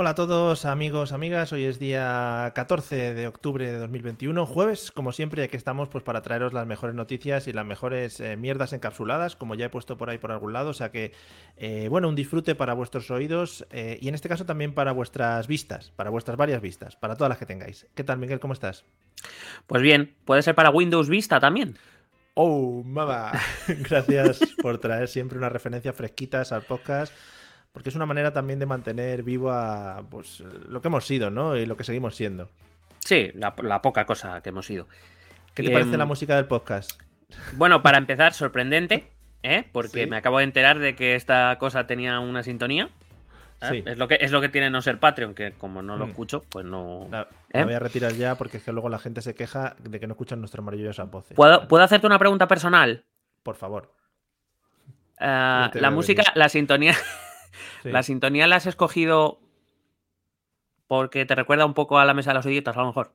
[0.00, 5.10] Hola a todos amigos, amigas, hoy es día 14 de octubre de 2021, jueves, como
[5.10, 9.34] siempre, aquí estamos pues para traeros las mejores noticias y las mejores eh, mierdas encapsuladas,
[9.34, 11.10] como ya he puesto por ahí por algún lado, o sea que,
[11.56, 15.48] eh, bueno, un disfrute para vuestros oídos eh, y en este caso también para vuestras
[15.48, 17.88] vistas, para vuestras varias vistas, para todas las que tengáis.
[17.96, 18.38] ¿Qué tal, Miguel?
[18.38, 18.84] ¿Cómo estás?
[19.66, 21.76] Pues bien, puede ser para Windows Vista también.
[22.34, 23.32] Oh, mama.
[23.66, 27.12] Gracias por traer siempre unas referencias fresquitas al podcast
[27.72, 31.56] porque es una manera también de mantener vivo a pues, lo que hemos sido, ¿no?
[31.56, 32.48] Y lo que seguimos siendo.
[33.00, 34.86] Sí, la, la poca cosa que hemos sido.
[35.54, 36.92] ¿Qué te parece la música del podcast?
[37.54, 39.10] Bueno, para empezar, sorprendente,
[39.42, 39.64] ¿eh?
[39.72, 40.06] Porque ¿Sí?
[40.10, 42.90] me acabo de enterar de que esta cosa tenía una sintonía.
[43.62, 43.68] ¿eh?
[43.70, 43.82] Sí.
[43.86, 46.10] Es, lo que, es lo que tiene no ser Patreon, que como no lo mm.
[46.10, 47.08] escucho, pues no.
[47.10, 47.64] La, ¿eh?
[47.64, 50.12] voy a retirar ya porque es que luego la gente se queja de que no
[50.12, 51.34] escuchan nuestras maravillosas voces.
[51.34, 53.04] ¿Puedo, ¿Puedo hacerte una pregunta personal?
[53.42, 53.92] Por favor.
[55.20, 56.36] Uh, la música, venir.
[56.36, 56.94] la sintonía.
[57.82, 57.90] Sí.
[57.90, 59.40] ¿La sintonía la has escogido
[60.86, 63.14] porque te recuerda un poco a la mesa de los idiotas, a lo mejor?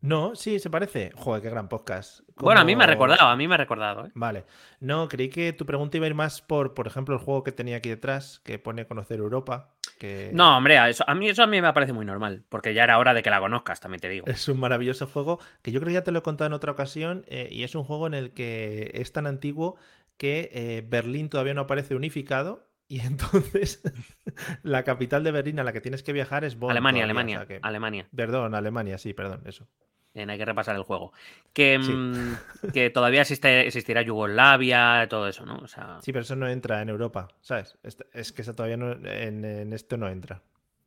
[0.00, 1.10] No, sí, se parece.
[1.16, 2.20] Joder, qué gran podcast.
[2.34, 2.46] Como...
[2.46, 4.06] Bueno, a mí me ha recordado, a mí me ha recordado.
[4.06, 4.10] ¿eh?
[4.14, 4.44] Vale.
[4.78, 7.52] No, creí que tu pregunta iba a ir más por, por ejemplo, el juego que
[7.52, 9.74] tenía aquí detrás, que pone Conocer Europa.
[9.98, 10.30] Que...
[10.34, 12.84] No, hombre, a, eso, a mí eso a mí me parece muy normal, porque ya
[12.84, 14.26] era hora de que la conozcas, también te digo.
[14.26, 16.72] Es un maravilloso juego que yo creo que ya te lo he contado en otra
[16.72, 19.76] ocasión, eh, y es un juego en el que es tan antiguo
[20.18, 23.82] que eh, Berlín todavía no aparece unificado y entonces
[24.62, 26.70] la capital de Berlín a la que tienes que viajar es Bonn.
[26.70, 27.60] Alemania, todavía, Alemania, o sea que...
[27.62, 28.08] Alemania.
[28.14, 29.66] Perdón, Alemania, sí, perdón, eso.
[30.14, 31.12] Bien, hay que repasar el juego.
[31.52, 31.92] Que, Sí.
[31.92, 32.36] mm,
[32.72, 35.56] que todavía existe, existirá Yugoslavia, todo eso, ¿no?
[35.58, 37.76] O sea, Sí, pero eso no entra en Europa, ¿sabes?
[37.82, 40.42] Es, es que eso todavía no, en, en esto no entra,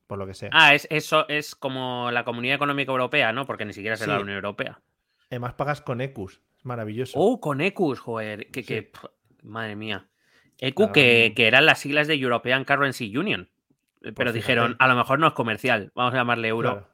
[0.08, 0.50] por lo que sea.
[0.52, 3.46] Ah, es, eso es como la Comunidad Económica Europea, ¿no?
[3.46, 4.08] Porque ni siquiera Sí.
[4.08, 4.82] la Unión Europea.
[5.30, 7.14] Además pagas con ECUS, es maravilloso.
[7.20, 8.48] Oh, con ECUS, joder.
[8.50, 8.68] Que, Sí.
[8.68, 9.08] que- pf,
[9.44, 10.08] madre mía.
[10.60, 10.92] Claro.
[10.94, 13.50] que, que eran las siglas de European Currency Union.
[14.02, 16.88] Pero Pues dijeron, a lo mejor no es comercial, vamos a llamarle euro, Claro.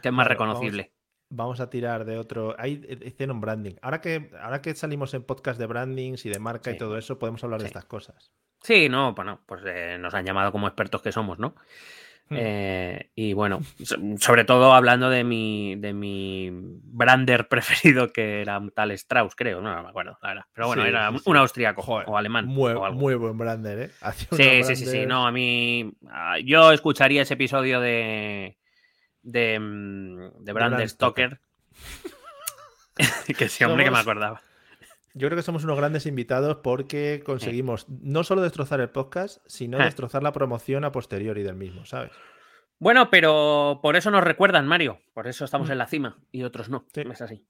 [0.00, 0.92] que es más Claro, reconocible.
[1.34, 2.54] Vamos a tirar de otro.
[2.58, 3.72] Ahí hicieron branding.
[3.80, 7.18] Ahora que, ahora que salimos en podcast de brandings y de marca y todo eso,
[7.18, 8.32] podemos hablar de estas cosas.
[8.62, 11.54] Sí, no, bueno, pues eh, nos han llamado como expertos que somos, ¿no?
[12.32, 12.38] Hmm.
[12.38, 18.58] Eh, y bueno, so- sobre todo hablando de mi, de mi brander preferido, que era
[18.58, 20.44] un tal Strauss, creo, no, me acuerdo, la verdad.
[20.52, 21.24] Pero bueno, Sí, era sí, sí.
[21.26, 22.46] un austriaco Joder, o alemán.
[22.46, 22.98] Muy, o algo.
[22.98, 23.90] muy buen brander, ¿eh?
[24.30, 25.06] Sí, sí, sí, sí.
[25.06, 25.92] No, a mí.
[26.08, 28.56] ah, Yo escucharía ese episodio de.
[29.22, 29.58] de.
[29.60, 31.38] mm, de Brand Bram Stoker.
[33.36, 34.40] que sí, hombre, que me acordaba.
[35.14, 39.78] Yo creo que somos unos grandes invitados porque conseguimos no solo destrozar el podcast, sino
[39.80, 39.84] Eh.
[39.84, 42.12] destrozar la promoción a posteriori del mismo, ¿sabes?
[42.78, 45.00] Bueno, pero por eso nos recuerdan, Mario.
[45.14, 45.72] Por eso estamos Mm.
[45.72, 46.84] en la cima y otros no.
[46.92, 47.02] Sí.
[47.10, 47.44] Es así.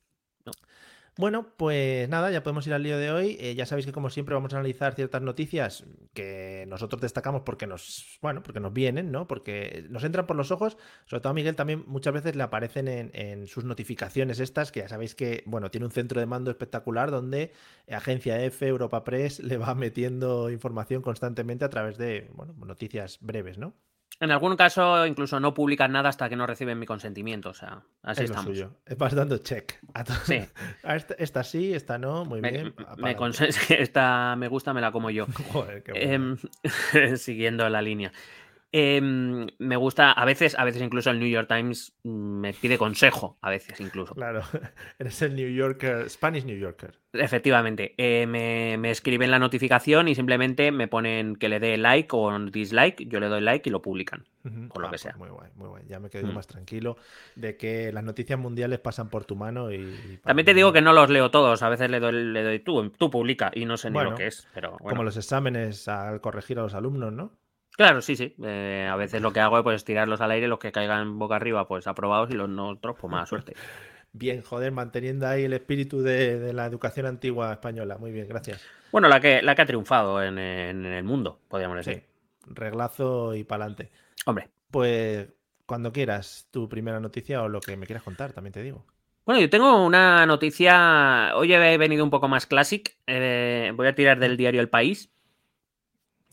[1.19, 3.37] Bueno, pues nada, ya podemos ir al lío de hoy.
[3.39, 5.85] Eh, ya sabéis que como siempre vamos a analizar ciertas noticias
[6.15, 9.27] que nosotros destacamos porque nos, bueno, porque nos vienen, ¿no?
[9.27, 10.79] Porque nos entran por los ojos.
[11.05, 14.81] Sobre todo a Miguel también muchas veces le aparecen en, en sus notificaciones estas, que
[14.81, 17.53] ya sabéis que, bueno, tiene un centro de mando espectacular donde
[17.91, 23.59] Agencia F, Europa Press le va metiendo información constantemente a través de, bueno, noticias breves,
[23.59, 23.75] ¿no?
[24.21, 27.51] En algún caso, incluso no publican nada hasta que no reciben mi consentimiento.
[27.51, 28.57] O sea, así es lo estamos.
[28.57, 28.77] suyo.
[28.97, 29.75] Vas dando check.
[29.95, 30.41] A Sí.
[30.85, 32.75] a esta, esta sí, esta no, muy Me, bien.
[32.99, 33.17] me
[33.71, 35.27] esta me gusta, me la como yo.
[35.53, 36.37] Joder, qué bueno.
[36.93, 38.13] Em, siguiendo la línea.
[38.75, 42.09] Em, me gusta, a veces, a veces incluso el New York Times mm,
[42.41, 44.15] me pide consejo, a veces incluso.
[44.15, 44.41] Claro,
[44.99, 46.99] eres el New Yorker, Spanish New Yorker.
[47.13, 52.09] Efectivamente, eh, me, me escriben la notificación y simplemente me ponen que le dé like
[52.13, 54.25] o dislike, yo le doy like y lo publican.
[54.45, 54.69] Ujú.
[54.69, 55.15] Por lo que pues sea.
[55.19, 55.85] Muy guay, muy guay.
[55.87, 56.35] Ya me quedo Mm.
[56.35, 56.97] más tranquilo
[57.37, 60.19] de que las noticias mundiales pasan por tu mano y.
[60.25, 62.89] También te digo que no los leo todos, a veces le doy, le doy tú,
[62.91, 64.89] tú publica y no sé ni lo que es, pero bueno.
[64.89, 67.33] Como los exámenes al corregir a los alumnos, ¿no?
[67.77, 68.35] Claro, sí, sí.
[68.45, 71.37] eh, a veces lo que hago es pues, tirarlos al aire, los que caigan boca
[71.37, 73.57] arriba, pues aprobados y los no otros, pues mala suerte.
[74.13, 77.97] Bien, joder, manteniendo ahí el espíritu de, de la educación antigua española.
[77.99, 78.71] Muy bien, gracias.
[78.91, 82.05] Bueno, la que, la que ha triunfado en, en el mundo, podríamos decir.
[82.47, 83.91] reglazo y pa'lante.
[84.27, 84.51] Hombre.
[84.71, 85.29] Pues
[85.67, 88.85] cuando quieras tu primera noticia o lo que me quieras contar, también te digo.
[89.25, 91.33] Bueno, yo tengo una noticia.
[91.37, 92.97] Hoy he venido un poco más classic.
[93.07, 95.11] Eh, voy a tirar del diario El País.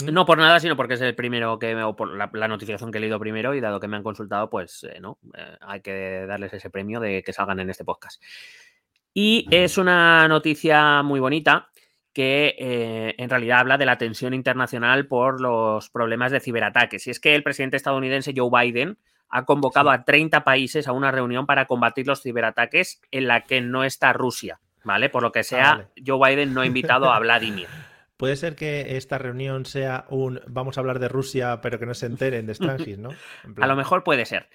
[0.03, 0.13] ¿Mm?
[0.13, 3.01] No por nada, sino porque es el primero que o por la, notificación que he
[3.01, 6.53] leído primero y dado que me han consultado, pues eh, no, eh, hay que darles
[6.53, 8.21] ese premio de que salgan en este podcast.
[9.13, 11.69] Y es una noticia muy bonita
[12.13, 17.07] que eh, en realidad habla de la tensión internacional por los problemas de ciberataques.
[17.07, 18.97] Y es que el presidente estadounidense Joe Biden
[19.29, 23.61] ha convocado a 30 países a una reunión para combatir los ciberataques en la que
[23.61, 25.09] no está Rusia, ¿vale?
[25.09, 27.67] Por lo que ah, sea, Joe Biden no ha invitado a Vladimir.
[28.19, 31.94] Puede ser que esta reunión sea un vamos a hablar de Rusia, pero que no
[31.94, 33.12] se enteren de Strangis, ¿no?
[33.62, 34.50] A lo mejor puede ser.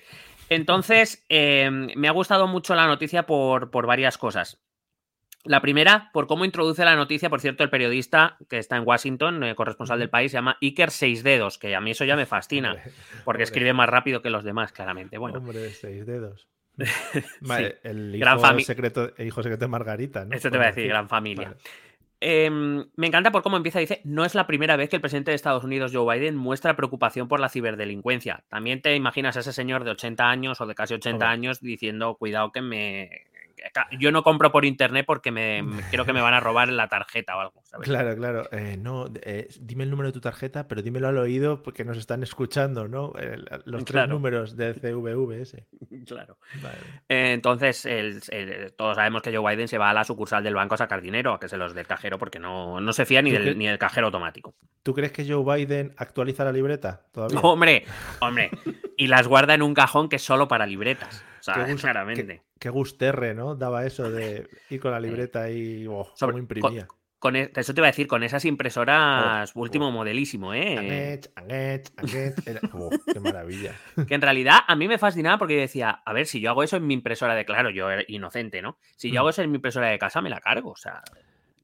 [0.51, 4.63] Entonces, eh, me ha gustado mucho la noticia por, por varias cosas.
[5.45, 9.43] La primera, por cómo introduce la noticia, por cierto, el periodista que está en Washington,
[9.45, 12.27] eh, corresponsal del país, se llama Iker Seis Dedos, que a mí eso ya me
[12.27, 12.77] fascina,
[13.25, 15.17] porque escribe más rápido que los demás, claramente.
[15.17, 15.39] Bueno.
[15.39, 16.49] Hombre, seis dedos.
[17.83, 20.37] El hijo, secreto, hijo secreto de Margarita, ¿no?
[20.37, 21.57] Esto te voy a decir, gran familia.
[22.21, 23.81] Em, me encanta por cómo empieza.
[23.81, 26.77] Dice: No es la primera vez que el presidente de Estados Unidos, Joe Biden, muestra
[26.77, 28.45] preocupación por la ciberdelincuencia.
[28.49, 32.17] También te imaginas a ese señor de 80 años o de casi 80 años diciendo:
[32.17, 33.27] Cuidado que me
[33.99, 37.37] yo no compro por internet porque me, creo que me van a robar la tarjeta
[37.37, 37.63] o algo.
[37.81, 38.49] Claro, claro.
[38.53, 41.99] Eh, no, eh, dime el número de tu tarjeta, pero dímelo al oído porque nos
[41.99, 43.13] están escuchando, ¿no?
[43.65, 45.67] los tres números del CVVS.
[46.07, 46.37] Claro.
[47.09, 47.89] entonces,
[48.77, 51.33] todos sabemos que Joe Biden se va a la sucursal del banco a sacar dinero,
[51.33, 53.79] a que se los del cajero, porque no, no se fía ni del, ni del
[53.79, 54.55] cajero automático.
[54.83, 57.41] ¿Tú crees que Joe Biden actualiza la libreta todavía?
[57.43, 57.85] Hombre,
[58.21, 58.51] hombre.
[58.97, 61.25] y las guarda en un cajón que es solo para libretas.
[61.41, 63.57] O sea, claramente qué gusterre, ¿no?
[63.57, 66.89] Daba eso de ir con la libreta y oh, cómo imprimía.
[67.19, 69.91] Con, e, eso te iba a decir, con esas impresoras oh, último oh.
[69.91, 71.21] modelísimo, ¿eh?
[72.73, 73.75] Oh, qué maravilla.
[74.09, 76.79] Que en realidad a mí me fascinaba porque decía, a ver, si yo hago eso
[76.79, 78.79] en mi impresora de, claro, yo era inocente, ¿no?
[78.97, 79.19] Si yo mm.
[79.19, 81.03] hago eso en mi impresora de casa, me la cargo, o sea.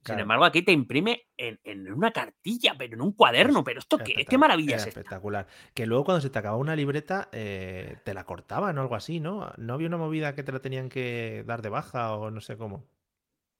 [0.03, 3.63] Sin embargo, aquí te imprime en, una cartilla, pero en un cuaderno.
[3.63, 5.47] Pero esto qué, qué maravilla es espectacular.
[5.73, 9.19] Que luego cuando se te acababa una libreta, eh, te la cortaban o algo así,
[9.19, 9.53] ¿no?
[9.57, 12.57] ¿No había una movida que te la tenían que dar de baja o no sé
[12.57, 12.83] cómo?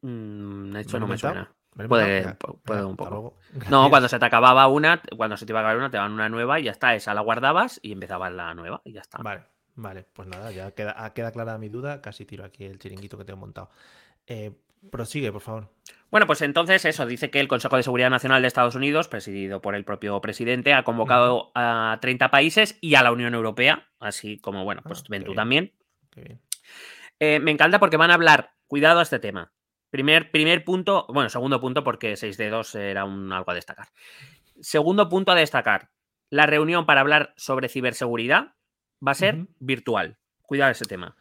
[0.01, 1.53] Mm, hecho, no me suena.
[1.87, 2.35] Puede,
[2.65, 3.37] puede un poco.
[3.69, 6.11] No, cuando se te acababa una, cuando se te iba a acabar una, te daban
[6.11, 6.95] una nueva y ya está.
[6.95, 9.19] Esa la guardabas y empezabas la nueva y ya está.
[9.19, 9.45] Vale,
[9.75, 10.05] vale.
[10.11, 12.01] Pues nada, ya queda, queda clara mi duda.
[12.01, 13.69] Casi tiro aquí el chiringuito que tengo montado.
[14.27, 14.51] Eh,
[14.89, 15.69] prosigue, por favor.
[16.11, 19.61] Bueno, pues entonces eso, dice que el Consejo de Seguridad Nacional de Estados Unidos, presidido
[19.61, 24.37] por el propio presidente, ha convocado a 30 países y a la Unión Europea, así
[24.37, 25.71] como, bueno, pues ah, ven tú también.
[27.17, 29.53] Eh, me encanta porque van a hablar, cuidado a este tema.
[29.89, 33.87] Primer, primer punto, bueno, segundo punto porque 6 de 2 era un, algo a destacar.
[34.59, 35.91] Segundo punto a destacar,
[36.29, 38.55] la reunión para hablar sobre ciberseguridad
[39.05, 40.17] va a ser virtual.
[40.41, 41.15] Cuidado ese tema.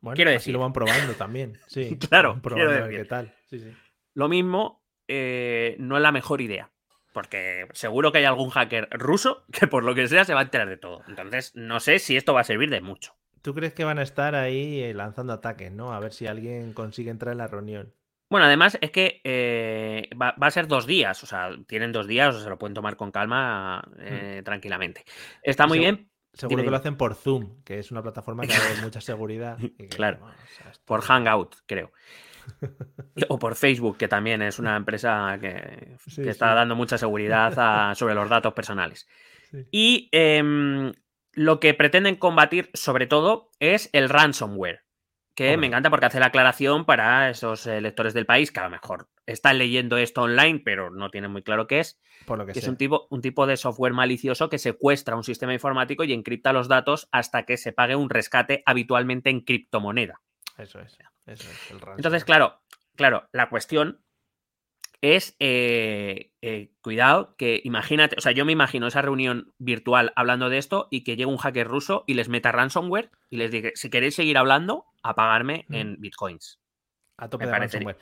[0.00, 0.54] Bueno, quiero decir.
[0.54, 1.58] lo van probando también.
[1.66, 2.40] Sí, claro.
[2.40, 3.34] Probando qué tal.
[3.46, 3.70] Sí, sí.
[4.14, 6.70] Lo mismo eh, no es la mejor idea.
[7.12, 10.44] Porque seguro que hay algún hacker ruso que por lo que sea se va a
[10.44, 11.02] enterar de todo.
[11.08, 13.16] Entonces, no sé si esto va a servir de mucho.
[13.42, 15.92] ¿Tú crees que van a estar ahí eh, lanzando ataques, no?
[15.92, 17.94] A ver si alguien consigue entrar en la reunión.
[18.28, 22.28] Bueno, además es que eh, va, a ser dos días, o sea, tienen dos días,
[22.28, 24.44] o sea, se lo pueden tomar con calma hmm.
[24.44, 25.04] tranquilamente.
[25.42, 26.10] Está muy bien.
[26.32, 29.58] Seguro que lo hacen por Zoom, que es una plataforma que da mucha seguridad.
[29.88, 30.20] claro,
[30.84, 31.90] por Hangout, creo.
[33.28, 35.96] o por Facebook, que también es una empresa que,
[36.28, 39.08] está dando mucha seguridad sobre los datos personales.
[39.70, 40.92] Y em,
[41.32, 44.82] lo que pretenden combatir, sobre todo, es el ransomware.
[45.34, 48.70] Que me encanta porque hace la aclaración para esos lectores del país que a lo
[48.70, 51.98] mejor están leyendo esto online, pero no tienen muy claro qué es.
[52.26, 55.54] Por lo que, es un tipo, un tipo de software malicioso que secuestra un sistema
[55.54, 60.20] informático y encripta los datos hasta que se pague un rescate habitualmente en criptomoneda.
[60.58, 60.98] Eso es.
[61.26, 62.60] Entonces, claro,
[62.96, 64.02] claro, la cuestión
[65.02, 70.50] es, eh, eh, cuidado, que imagínate, o sea, yo me imagino esa reunión virtual hablando
[70.50, 73.70] de esto y que llegue un hacker ruso y les meta ransomware y les diga,
[73.74, 75.74] si queréis seguir hablando, apagarme mm.
[75.74, 76.60] en bitcoins.
[77.16, 77.98] A tope de ransomware.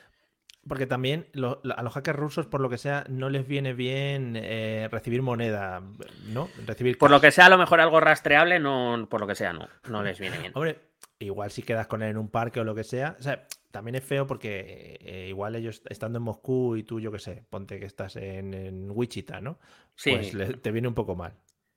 [0.67, 4.89] Porque también a los hackers rusos, por lo que sea, no les viene bien eh,
[4.91, 5.83] recibir moneda,
[6.27, 6.51] ¿no?
[6.67, 9.53] Recibir por lo que sea, a lo mejor algo rastreable, no, por lo que sea,
[9.55, 10.53] no, no les viene bien.
[10.55, 10.79] Hombre,
[11.19, 13.17] igual si quedas con él en un parque o lo que sea.
[13.19, 17.13] O sea, también es feo porque eh, igual ellos estando en Moscú y tú, yo
[17.13, 19.59] qué sé, ponte que estás en, Wichita, ¿no?
[19.95, 20.13] Sí.
[20.13, 21.35] Pues te viene un poco mal.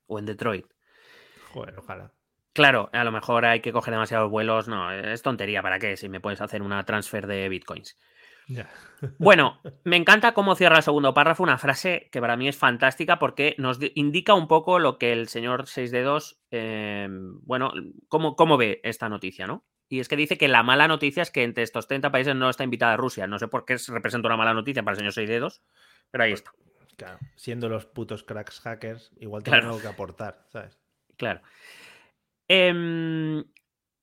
[0.07, 0.65] O en Detroit.
[1.53, 2.11] Joder, ojalá.
[2.53, 4.67] Claro, a lo mejor hay que coger demasiados vuelos.
[4.67, 5.61] No, es tontería.
[5.61, 5.95] ¿Para qué?
[5.95, 7.97] Si me puedes hacer una transfer de bitcoins.
[9.17, 13.17] Bueno, me encanta cómo cierra el segundo párrafo, una frase que para mí es fantástica
[13.19, 17.71] porque nos di- indica un poco lo que el señor Seis Dedos, eh, bueno,
[18.07, 19.65] cómo, cómo ve esta noticia, ¿no?
[19.89, 22.49] Y es que dice que la mala noticia es que entre estos 30 países no
[22.49, 23.27] está invitada Rusia.
[23.27, 25.61] No sé por qué es- representa una mala noticia para el señor Seis Dedos,
[26.11, 26.51] pero ahí está.
[26.95, 29.61] Claro, siendo los putos cracks hackers, igual Claro.
[29.61, 30.77] tienen algo que aportar, ¿sabes?
[31.17, 31.41] Claro.
[32.47, 33.43] Em,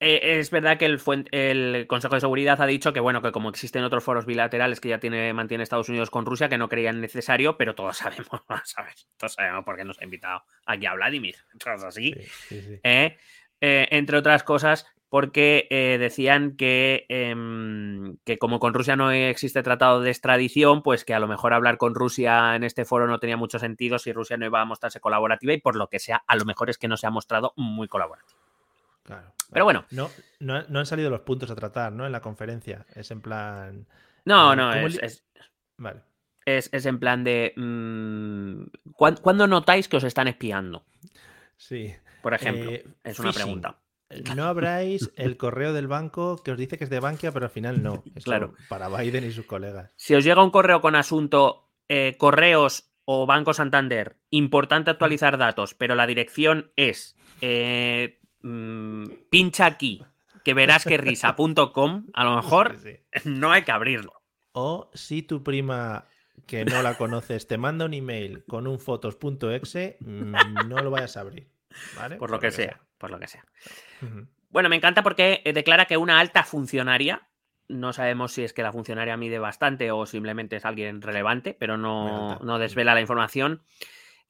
[0.01, 3.83] eh, es verdad que el, Consejo de Seguridad ha dicho que, bueno, que como existen
[3.83, 7.57] otros foros bilaterales que ya tiene, mantiene Estados Unidos con Rusia, que no creían necesario,
[7.57, 8.29] pero todos sabemos,
[8.65, 9.09] ¿sabes?
[9.17, 11.35] Todos sabemos por qué nos ha invitado aquí a Vladimir.
[11.59, 12.15] Todos así.
[12.15, 12.81] Sí, sí, sí.
[12.85, 13.19] ¿eh?
[13.61, 15.67] Eh, entre otras cosas, porque
[15.99, 21.19] decían que, em, que como con Rusia no existe tratado de extradición, pues que a
[21.19, 24.47] lo mejor hablar con Rusia en este foro no tenía mucho sentido si Rusia no
[24.47, 26.97] iba a mostrarse colaborativa y por lo que sea, a lo mejor es que no
[26.97, 28.48] se ha mostrado muy colaborativa.
[29.09, 29.33] Claro.
[29.51, 30.11] Pero bueno, No,
[30.41, 32.05] no, han- no han salido los puntos a tratar, ¿no?
[32.05, 32.85] En la conferencia.
[32.95, 33.87] Es en plan.
[34.27, 35.25] no, Eh, no, ¿cómo es, es,
[35.79, 36.03] Vale.
[36.45, 37.55] es- es en plan de...
[37.57, 40.85] mm, ¿cuán- ¿Cuándo notáis que os están espiando?
[41.57, 41.95] Sí.
[42.23, 43.45] Por ejemplo, Eh, es una phishing.
[43.45, 43.79] pregunta.
[44.37, 47.51] No abráis el correo del banco que os dice que es de Bankia, pero al
[47.51, 48.03] final no.
[48.15, 48.55] Eso Claro.
[48.69, 49.91] Para Biden y sus colegas.
[49.97, 55.73] Si os llega un correo con asunto eh, correos o Banco Santander, importante actualizar datos,
[55.75, 58.19] pero la dirección es eh,
[58.49, 60.05] mm, pincha aquí,
[60.45, 63.21] que verás que risa.com, a lo mejor Sí, sí.
[63.29, 64.13] no hay que abrirlo.
[64.53, 66.07] O si tu prima
[66.47, 71.17] que no la conoces te manda un email con un fotos.exe, mm, no lo vayas
[71.17, 71.49] a abrir.
[71.97, 72.17] ¿vale?
[72.17, 73.45] Por lo que sea, por lo que sea.
[74.51, 77.29] Bueno, me encanta porque eh, declara que una alta funcionaria,
[77.69, 81.77] no sabemos si es que la funcionaria mide bastante o simplemente es alguien relevante, pero
[81.77, 83.63] no, no desvela la información.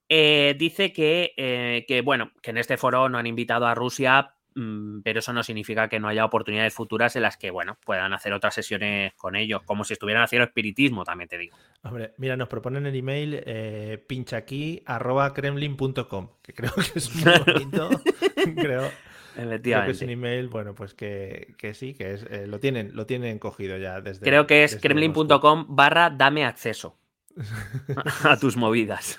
[0.08, 4.34] Eh, dice que, eh, que, bueno, que en este foro no han invitado a Rusia,
[4.54, 8.12] mm, pero eso no significa que no haya oportunidades futuras en las que, bueno, puedan
[8.14, 11.56] hacer otras sesiones con ellos, como si estuvieran haciendo espiritismo, también te digo.
[11.82, 17.14] Hombre, mira, nos proponen el email eh, pincha aquí arroba kremlin.com, que creo que es
[17.14, 17.90] muy bonito.
[18.56, 18.90] creo,
[19.36, 22.94] creo que es un email, bueno, pues que, que sí, que es, eh, lo tienen,
[22.94, 24.24] lo tienen cogido ya desde.
[24.24, 26.97] Creo que es kremlin.com barra dame acceso
[28.24, 29.18] a tus movidas.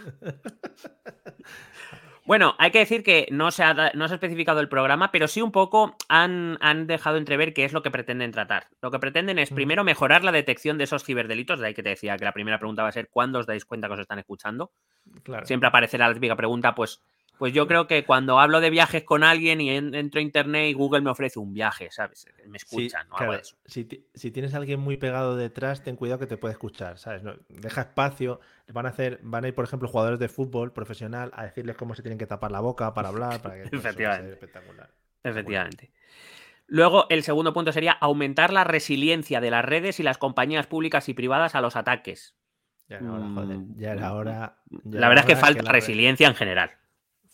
[2.26, 5.28] Bueno, hay que decir que no se ha, no se ha especificado el programa, pero
[5.28, 8.68] sí un poco han, han dejado entrever qué es lo que pretenden tratar.
[8.82, 9.56] Lo que pretenden es Mm.
[9.56, 12.60] primero mejorar la detección de esos ciberdelitos, de ahí que te decía que la primera
[12.60, 14.72] pregunta va a ser ¿cuándo os dais cuenta que os están escuchando?
[15.24, 15.46] Claro.
[15.48, 17.02] Siempre aparecerá la típica pregunta, pues,
[17.40, 20.68] pues yo creo que cuando hablo de viajes con alguien y en- entro a internet
[20.70, 22.28] y Google me ofrece un viaje, ¿sabes?
[22.48, 23.56] Me Sí, escuchan o algo claro, eso.
[23.66, 27.00] Si, ti- si tienes a alguien muy pegado detrás, ten cuidado que te puede escuchar,
[27.00, 27.24] ¿sabes?
[27.24, 28.40] No, deja espacio.
[28.72, 31.96] Van a hacer, van a ir, por ejemplo, jugadores de fútbol profesional a decirles cómo
[31.96, 34.34] se tienen que tapar la boca para hablar, para que Efectivamente.
[34.34, 34.90] espectacular.
[35.24, 35.92] Efectivamente.
[36.68, 41.10] Luego, el segundo punto sería aumentar la resiliencia de las redes y las compañías públicas
[41.10, 42.36] y privadas a los ataques.
[42.88, 43.58] Ya era hora, joder.
[43.58, 44.58] Mm, Ya era hora.
[44.70, 46.72] ya La verdad es que falta resiliencia en general.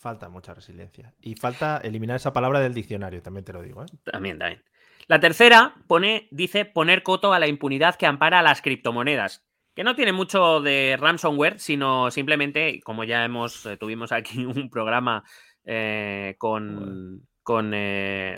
[0.06, 1.12] Falta mucha resiliencia.
[1.20, 3.86] Y falta eliminar esa palabra del diccionario, también te lo digo, ¿eh?
[4.04, 4.62] También, también.
[5.08, 9.44] La tercera pone, dice poner coto a la impunidad que ampara a las criptomonedas.
[9.74, 14.70] Que no tiene mucho de ransomware, sino simplemente, como ya hemos, eh, tuvimos aquí un
[14.70, 15.24] programa
[15.64, 17.72] eh, con, con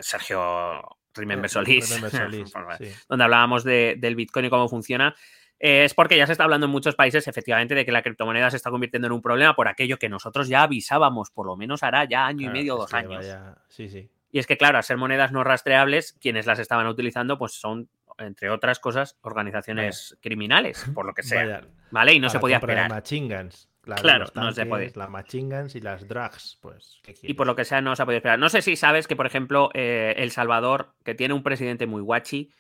[0.01, 0.83] Sergio
[1.15, 2.87] Remember Solís, Remember Solís, por favor, sí.
[3.11, 5.15] donde hablábamos de- del Bitcoin y cómo funciona.
[5.61, 8.51] Eh, es porque ya se está hablando en muchos países, efectivamente, de que la criptomoneda
[8.51, 11.83] se está convirtiendo en un problema por aquello que nosotros ya avisábamos, por lo menos
[11.83, 13.17] hará ya año Claro, y medio, dos años.
[13.17, 14.09] vaya- Sí, sí.
[14.31, 17.89] Y es que, claro, al ser monedas no rastreables, quienes las estaban utilizando, pues son,
[18.19, 21.41] entre otras cosas, organizaciones criminales, por lo que sea.
[21.43, 21.61] Vaya,
[21.91, 22.13] ¿Vale?
[22.13, 22.91] Y no para se podía esperar.
[22.91, 23.69] Machine guns.
[23.97, 24.93] Claro, no se puede.
[24.95, 27.01] Las machine guns y las drugs, pues.
[27.03, 28.39] ¿qué Y por lo que sea, no se ha podido esperar.
[28.39, 32.03] No sé si sabes que, por ejemplo, eh, El Salvador, que tiene un presidente muy
[32.03, 32.51] guachi,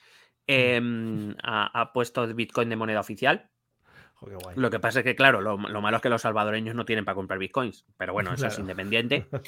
[0.48, 3.48] em, ha, ha puesto Bitcoin de moneda oficial.
[4.20, 4.56] Guay.
[4.56, 7.04] Lo que pasa es que, claro, lo, lo malo es que los salvadoreños no tienen
[7.04, 7.86] para comprar bitcoins.
[7.96, 9.28] Pero bueno, eso es independiente.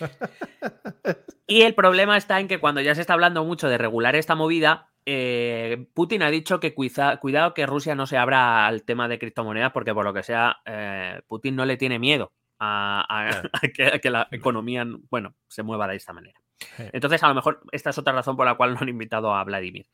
[1.47, 4.37] Y el problema está en que cuando ya se está hablando mucho de regular esta
[4.37, 9.09] movida, eh, Putin ha dicho que cuiza- cuidado que Rusia no se abra al tema
[9.09, 13.31] de criptomonedas porque por lo que sea, eh, Putin no le tiene miedo a, a-
[13.31, 13.51] Claro.
[13.53, 16.39] a que, a que la economía, bueno, se mueva de esta manera.
[16.93, 19.43] Entonces, a lo mejor esta es otra razón por la cual no han invitado a
[19.43, 19.87] Vladimir.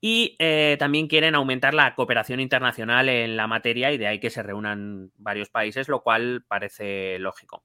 [0.00, 4.30] Y eh, también quieren aumentar la cooperación internacional en la materia y de ahí que
[4.30, 7.64] se reúnan varios países, lo cual parece lógico.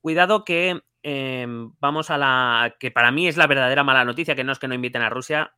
[0.00, 1.46] Cuidado que eh,
[1.78, 4.68] vamos a la que para mí es la verdadera mala noticia, que no es que
[4.68, 5.52] no inviten a Rusia,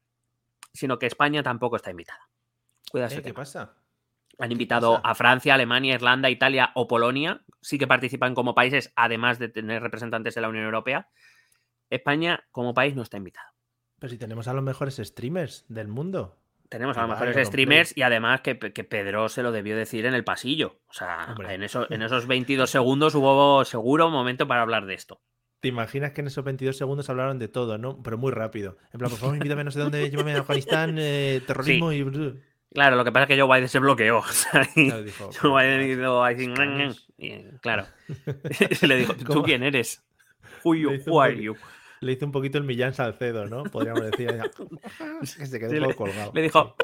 [0.73, 2.29] sino que España tampoco está invitada.
[2.91, 3.75] Cuidado Eh, ¿Qué pasa?
[4.39, 5.09] Han invitado pasa?
[5.09, 7.43] a Francia, Alemania, Irlanda, Italia o Polonia.
[7.61, 11.09] Sí que participan como países, además de tener representantes de la Unión Europea.
[11.91, 13.49] España como país no está invitado.
[14.03, 16.37] Pero si tenemos a los mejores streamers del mundo.
[16.69, 20.15] Tenemos a los mejores streamers y además que, que Pedro se lo debió decir en
[20.15, 20.81] el pasillo.
[20.89, 21.55] O sea, Hombre.
[21.55, 25.21] en, eso- en esos 22 segundos hubo seguro un momento para hablar de esto.
[25.61, 28.03] ¿Te imaginas que en esos 22 segundos hablaron de todo, ¿no?
[28.03, 28.77] Pero muy rápido.
[28.93, 32.05] En plan, por favor, invítame no sé dónde, llévame a Afganistán, eh, terrorismo y...
[32.75, 34.19] Claro, lo que pasa es que Joe Biden se bloqueó.
[34.19, 37.87] o sea, y Claro, dijo, Joe Biden hizo y, claro.
[38.73, 39.43] Se le dijo, ¿tú ¿Cómo?
[39.45, 40.03] quién eres?
[40.65, 41.55] Who, you- who are you?
[42.03, 43.63] Le hizo un poquito el Millán Salcedo, ¿no?
[43.65, 44.29] Podríamos decir.
[44.29, 46.33] que se quedó Sí, un le- poco colgado.
[46.35, 46.77] Le dijo,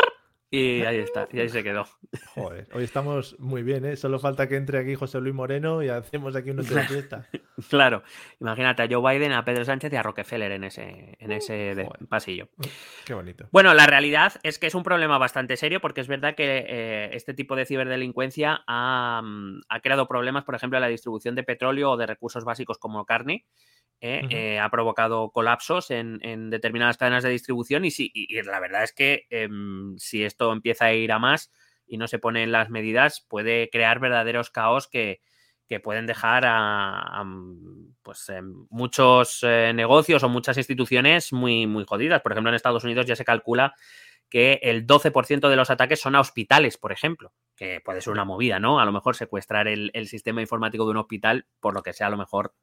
[0.50, 1.86] y ahí está, y ahí se quedó.
[2.34, 3.96] Joder, hoy estamos muy bien, ¿eh?
[3.96, 7.26] Solo falta que entre aquí José Luis Moreno y hacemos aquí una entrevista.
[7.70, 8.04] Claro,
[8.40, 12.06] imagínate a Joe Biden, a Pedro Sánchez y a Rockefeller en ese, en ese Joder.
[12.08, 12.48] pasillo.
[13.04, 13.48] Qué bonito.
[13.50, 17.10] Bueno, la realidad es que es un problema bastante serio porque es verdad que eh,
[17.14, 21.42] este tipo de ciberdelincuencia ha, mm, ha creado problemas, por ejemplo, en la distribución de
[21.42, 23.44] petróleo o de recursos básicos como carne.
[24.00, 28.42] Eh, eh, ha provocado colapsos en, en determinadas cadenas de distribución y, si, y- y
[28.42, 31.50] la verdad es que em, si esto empieza a ir a más
[31.86, 35.20] y no se ponen las medidas, puede crear verdaderos caos que,
[35.68, 41.66] que pueden dejar a, a, mm, pues, em, muchos eh, negocios o muchas instituciones muy,
[41.66, 42.22] muy jodidas.
[42.22, 43.74] Por ejemplo, en Estados Unidos ya se calcula
[44.30, 48.24] que el 12% de los ataques son a hospitales, por ejemplo, que puede ser una
[48.24, 48.78] movida, ¿no?
[48.80, 52.08] A lo mejor secuestrar el, el sistema informático de un hospital, por lo que sea,
[52.08, 52.54] a lo mejor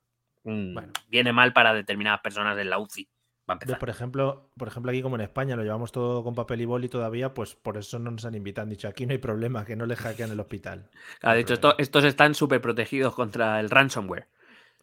[0.74, 0.94] Bueno.
[1.10, 3.10] viene mal para determinadas personas en la UCI.
[3.50, 3.80] Va a Ves, empezar.
[3.80, 6.88] Por ejemplo, por ejemplo, aquí como en España lo llevamos todo con papel y boli
[6.90, 8.64] todavía, pues por eso no nos han invitado.
[8.64, 10.90] Han dicho, aquí no hay problema, que no le hackean el hospital.
[11.20, 14.28] Claro, de hecho, esto- estos están súper protegidos contra el ransomware.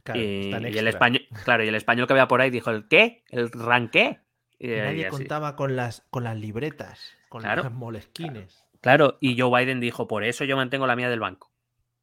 [0.04, 2.70] Claro, y, están y el español, claro, y el español que había por ahí dijo,
[2.70, 3.22] ¿el qué?
[3.28, 4.20] ¿El ranqué?
[4.58, 7.62] Y, Y y Nadie contaba con las, con las libretas, con Claro.
[7.64, 8.64] las molesquines.
[8.80, 11.52] Claro, y Joe Biden dijo, por eso yo mantengo la mía del banco.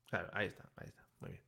[0.10, 1.04] Claro, ahí está, ahí está.
[1.20, 1.44] Muy bien.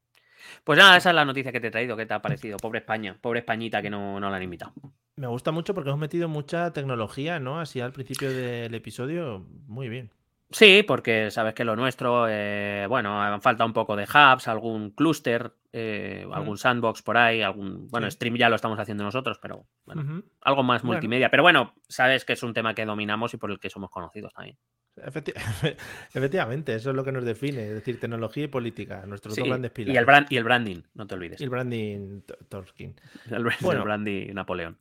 [0.64, 1.98] Pues nada, esa es la noticia que te he traído.
[1.98, 2.58] ¿Qué te ha parecido?
[2.58, 4.74] Pobre España, pobre Españita que no, no la han invitado.
[5.16, 7.60] Me gusta mucho porque hemos metido mucha tecnología, ¿no?
[7.60, 10.12] Así al principio del episodio, muy bien.
[10.52, 14.92] Sí, porque sabes que lo nuestro, eh, bueno, han falta un poco de hubs, algún
[14.92, 18.16] clúster, eh, algún sandbox por ahí, algún, bueno, Sí.
[18.16, 20.94] stream ya lo estamos haciendo nosotros, pero bueno, algo más Bueno.
[20.96, 21.30] multimedia.
[21.32, 24.34] Pero bueno, sabes que es un tema que dominamos y por el que somos conocidos
[24.34, 24.58] también.
[24.98, 25.34] Efecti-
[26.14, 29.48] Efectivamente, eso es lo que nos define, es decir, tecnología y política, nuestros Sí, dos
[29.48, 29.96] grandes pilares.
[29.96, 31.40] y, el brand, y el branding, no te olvides.
[31.40, 32.96] Y el branding T- Torskin.
[33.30, 33.80] El, brand- Bueno.
[33.80, 34.78] el branding Napoleón.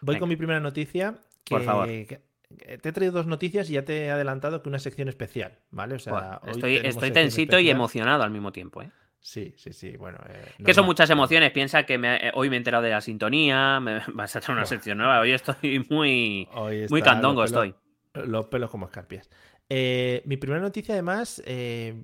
[0.00, 0.20] Voy Venga.
[0.20, 1.14] con mi primera noticia.
[1.44, 1.86] Que, Por favor.
[1.88, 2.22] que
[2.56, 5.94] te he traído dos noticias y ya te he adelantado que una sección especial, ¿vale?
[5.94, 8.82] O sea, hoy estoy tensito y emocionado al mismo tiempo.
[8.82, 8.90] ¿eh?
[9.20, 9.96] Sí, sí, sí.
[9.96, 11.52] Bueno, eh, Que son muchas emociones.
[11.52, 14.50] Piensa que me- eh, hoy me he enterado de la sintonía, me vas a hacer
[14.54, 15.20] una sección nueva.
[15.20, 17.42] Hoy estoy muy, Hoy muy candongo.
[17.42, 18.26] los pelos- Estoy.
[18.28, 19.30] Los pelos como escarpias.
[19.68, 21.94] Eh, mi primera noticia, además, eh,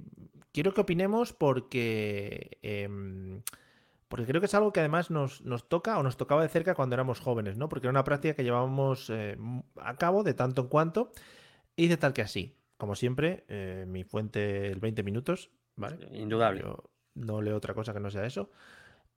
[0.52, 3.42] quiero que opinemos porque, em,
[4.08, 6.74] porque creo que es algo que además nos, nos toca o nos tocaba de cerca
[6.74, 7.68] cuando éramos jóvenes, ¿no?
[7.68, 9.36] Porque era una práctica que llevábamos eh,
[9.80, 11.10] a cabo de tanto en cuanto
[11.74, 12.56] y de tal que así.
[12.76, 16.08] Como siempre, eh, mi fuente, el 20 minutos, ¿vale?
[16.12, 16.60] Indudable.
[16.60, 18.50] Yo no leo otra cosa que no sea eso.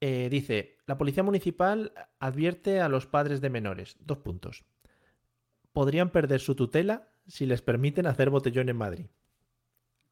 [0.01, 4.63] Eh, dice, la Policía Municipal advierte a los padres de menores, dos puntos.
[5.73, 9.07] Podrían perder su tutela si les permiten hacer botellón en Madrid.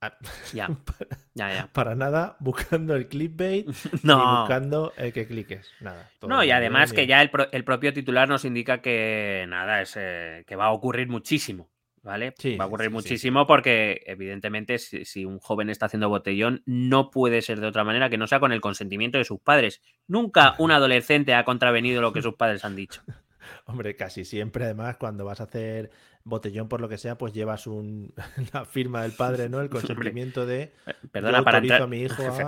[0.01, 0.15] Ah,
[0.53, 0.69] Ya,
[1.33, 1.69] ya, ya.
[1.73, 3.67] Para nada buscando el clickbait
[4.03, 4.41] No.
[4.41, 5.71] buscando el que cliques.
[5.81, 6.09] Nada.
[6.21, 9.81] No, y además que y- ya el, pro- el propio titular nos indica que nada,
[9.81, 11.69] es eh, que va a ocurrir muchísimo.
[12.03, 12.33] ¿Vale?
[12.37, 12.93] Sí, va a ocurrir sí, sí.
[12.93, 17.83] muchísimo porque, evidentemente, si, si un joven está haciendo botellón, no puede ser de otra
[17.83, 19.81] manera que no sea con el consentimiento de sus padres.
[20.07, 23.01] Nunca un adolescente ha contravenido lo que sus padres han dicho.
[23.65, 25.89] Hombre, casi siempre, además, cuando vas a hacer
[26.27, 28.13] botellón por lo que sea, pues llevas un,
[28.53, 29.61] la firma del padre, ¿no?
[29.61, 30.73] El consentimiento de.
[31.11, 32.47] Perdona, para entrar, a mi hijo a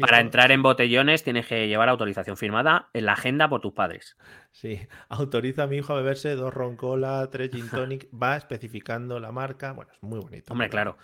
[0.00, 4.16] para entrar en botellones tienes que llevar autorización firmada en la agenda por tus padres.
[4.52, 9.32] Sí, autoriza a mi hijo a beberse dos roncola, tres gin tonic, va especificando la
[9.32, 9.72] marca.
[9.72, 10.52] Bueno, es muy bonito.
[10.52, 10.96] Hombre, claro.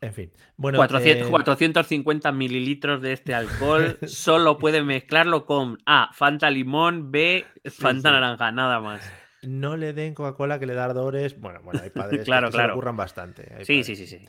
[0.00, 0.32] En fin.
[0.56, 7.10] Bueno, 400 eh, 450 mililitros de este alcohol solo puedes mezclarlo con A, Fanta limón,
[7.10, 8.12] B, Fanta sí.
[8.12, 9.25] naranja, nada más.
[9.46, 11.38] No le den Coca-Cola que le da ardores.
[11.40, 12.72] Bueno, bueno, hay padres Claro, que se claro.
[12.74, 13.64] ocurran bastante.
[13.64, 14.20] Sí, sí, sí, sí.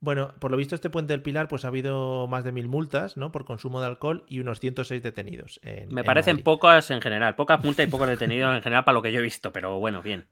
[0.00, 3.16] Bueno, por lo visto este puente del Pilar, pues ha habido más de mil multas,
[3.16, 3.32] ¿no?
[3.32, 5.58] Por consumo de alcohol y unos 106 detenidos.
[5.64, 6.44] en- Me en parecen Madrid.
[6.44, 9.22] pocas en general, pocas multas y pocos detenidos en general para lo que yo he
[9.22, 10.28] visto, pero bueno, bien.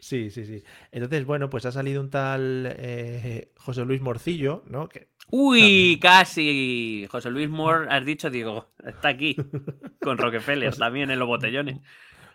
[0.00, 0.62] Sí, sí, sí.
[0.90, 4.88] Entonces, bueno, pues ha salido un tal eh, José Luis Morcillo, ¿no?
[4.88, 7.06] Que Uy, casi.
[7.10, 9.36] José Luis Moore, has dicho, digo, está aquí
[10.00, 11.80] con Rockefeller también en los botellones.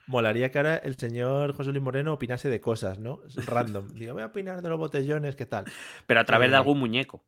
[0.10, 3.22] Molaría que ahora el señor José Luis Moreno opinase de cosas, ¿no?
[3.46, 3.88] Random.
[3.94, 5.66] Digo, voy a opinar de los botellones, ¿qué tal?
[6.08, 7.24] Pero a través de Eh, algún muñeco.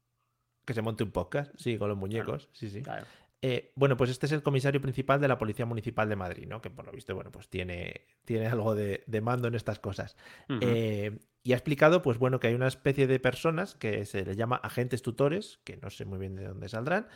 [0.65, 2.81] Que se monte un podcast, sí, con los muñecos, sí, sí.
[2.81, 3.05] Claro.
[3.43, 6.59] Eh, bueno, pues este es el comisario principal de la Policía Municipal de Madrid, ¿no?
[6.59, 10.17] Que por lo visto, bueno, pues tiene, tiene algo de, de mando en estas cosas.
[10.61, 14.37] Eh, y ha explicado, pues bueno, que hay una especie de personas que se les
[14.37, 17.07] llama agentes tutores, que no sé muy bien de dónde saldrán,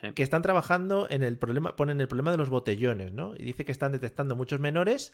[0.00, 0.12] Sí.
[0.12, 3.34] que están trabajando en el problema, ponen el problema de los botellones, ¿no?
[3.36, 5.12] Y dice que están detectando muchos menores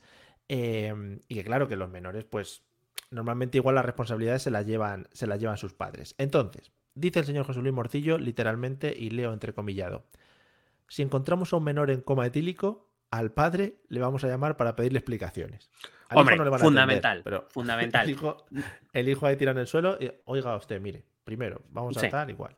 [0.49, 2.63] eh, y que claro que los menores, pues
[3.11, 6.15] normalmente igual las responsabilidades se las llevan, se las llevan sus padres.
[6.19, 10.05] Entonces, dice el señor José Luis Morcillo, literalmente, y leo entrecomillado,
[10.89, 14.77] si encontramos a un menor en coma etílico, al padre le vamos a llamar para
[14.77, 15.71] pedirle explicaciones.
[16.09, 18.05] Al hijo Hombre, no le van a fundamental, atender, pero fundamental.
[18.05, 18.37] El hijo,
[18.93, 22.07] el hijo ahí tirado en el suelo, y, oiga usted, mire, primero, vamos a Sí.
[22.07, 22.55] estar igual.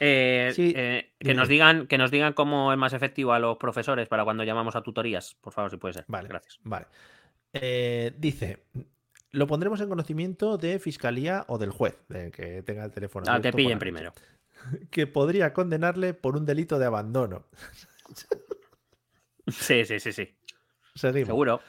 [0.00, 3.58] Eh, Sí, eh, que nos digan que nos digan cómo es más efectivo a los
[3.58, 6.04] profesores para cuando llamamos a tutorías, por favor, si puede ser.
[6.08, 6.58] Vale, gracias.
[6.64, 6.86] Vale.
[7.52, 8.64] Eh, dice,
[9.30, 13.30] lo pondremos en conocimiento de fiscalía o del juez, que tenga el teléfono.
[13.30, 14.12] Al que pillen primero.
[14.90, 17.46] Que podría condenarle por un delito de abandono.
[19.48, 20.28] Sí, sí, sí, sí.
[20.94, 21.28] Seguimos.
[21.28, 21.60] Seguro.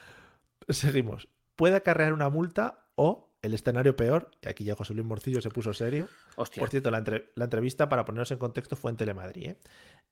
[0.68, 1.28] Seguimos.
[1.56, 5.50] Puede acarrear una multa o, el escenario peor, y aquí ya José Luis Morcillo se
[5.50, 6.08] puso serio.
[6.36, 6.60] Hostia.
[6.60, 9.50] Por cierto, la, entre- la entrevista, para ponernos en contexto, fue en Telemadrid.
[9.50, 9.56] ¿eh?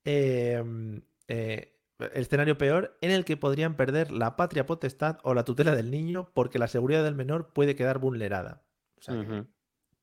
[0.05, 5.45] Eh, eh, el escenario peor en el que podrían perder la patria potestad o la
[5.45, 8.63] tutela del niño porque la seguridad del menor puede quedar vulnerada.
[8.99, 9.45] O sea,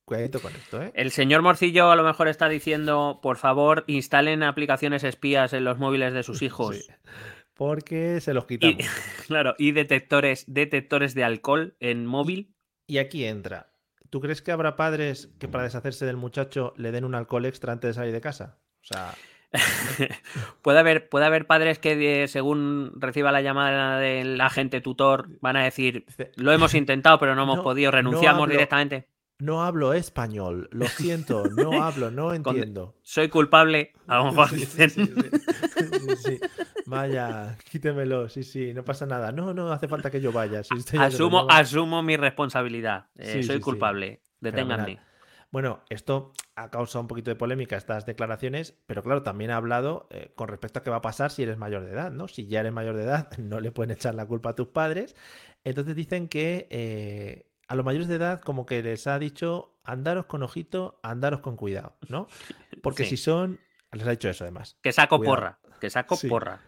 [0.06, 0.92] cuidadito con esto, ¿eh?
[0.96, 5.80] El señor Morcillo a lo mejor está diciendo, por favor, instalen aplicaciones espías en los
[5.80, 6.78] móviles de sus hijos.
[6.78, 6.92] Sí.
[7.56, 8.86] Porque se los Y, quitamos.
[9.28, 12.54] claro, y detectores, detectores de alcohol en móvil.
[12.88, 13.68] Y aquí entra.
[14.10, 17.74] ¿Tú crees que habrá padres que para deshacerse del muchacho le den un alcohol extra
[17.74, 18.58] antes de salir de casa?
[18.82, 19.14] O sea,
[20.62, 25.58] puede, haber, puede haber padres que, eh, según reciba la llamada del agente tutor, van
[25.58, 29.08] a decir, lo hemos intentado, pero no hemos No, podido, no renunciamos hablo- directamente.
[29.40, 32.96] No hablo español, lo siento, no hablo, no entiendo.
[33.02, 33.94] Soy culpable.
[34.08, 34.90] A lo mejor dicen.
[34.90, 35.30] sí, sí.
[36.00, 36.40] Sí, sí.
[36.86, 39.32] Vaya, quítemelo, sí, sí, no pasa nada.
[39.32, 40.64] No, no hace falta que yo vaya.
[40.64, 43.08] si Asumo, asumo mi responsabilidad.
[43.18, 44.22] Eh, soy culpable.
[44.40, 45.00] Deténganme.
[45.50, 50.08] Bueno, esto ha causado un poquito de polémica estas declaraciones, pero claro, también ha hablado
[50.12, 52.28] eh, con respecto a qué va a pasar si eres mayor de edad, ¿no?
[52.28, 55.16] Si ya eres mayor de edad, no le pueden echar la culpa a tus padres.
[55.64, 60.26] Entonces dicen que eh, a los mayores de edad como que les ha dicho andaros
[60.26, 62.28] con ojito, andaros con cuidado, ¿no?
[62.84, 63.12] Porque Sí.
[63.12, 63.60] si son,
[63.92, 65.36] les ha dicho eso además, Que saco Cuidado.
[65.36, 65.60] porra.
[65.80, 66.28] Que saco Sí.
[66.28, 66.62] porra.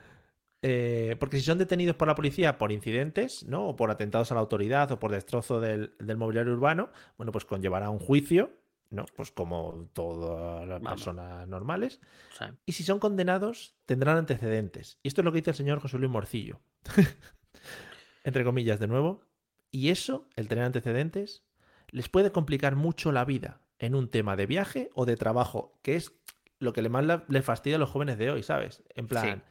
[0.62, 3.70] Eh, porque si son detenidos por la policía por incidentes, ¿no?
[3.70, 7.46] O por atentados a la autoridad o por destrozo del, del mobiliario urbano, bueno, pues
[7.46, 8.52] conllevará un juicio,
[8.90, 9.06] ¿no?
[9.16, 11.00] Pues como todas las Vamos.
[11.00, 12.02] personas normales.
[12.66, 15.00] Y si son condenados, tendrán antecedentes.
[15.02, 16.60] Y esto es lo que dice el señor José Luis Morcillo.
[18.26, 19.22] Entre comillas, de nuevo.
[19.72, 21.44] Y eso, el tener antecedentes,
[21.92, 25.96] les puede complicar mucho la vida en un tema de viaje o de trabajo, que
[25.96, 26.12] es
[26.60, 28.84] lo que le más le fastidia a los jóvenes de hoy, ¿sabes?
[28.96, 29.44] En plan,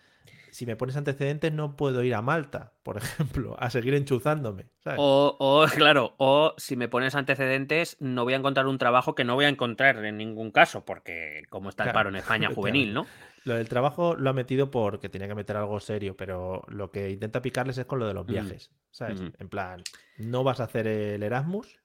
[0.53, 5.01] si me pones antecedentes no puedo ir a Malta, por ejemplo, a seguir enchuzándome, ¿sabes?
[5.01, 9.25] O, o, claro, o si me pones antecedentes, no voy a encontrar un trabajo que
[9.25, 12.49] no voy a encontrar en ningún caso, porque como está el Claro, paro en España
[12.55, 13.15] juvenil, ¿no?
[13.45, 17.11] Lo del trabajo lo ha metido porque tenía que meter algo serio, pero lo que
[17.11, 18.33] intenta picarles es con lo de los Mm.
[18.33, 19.21] viajes, ¿sabes?
[19.39, 19.83] En plan,
[20.19, 21.79] no vas a hacer el Erasmus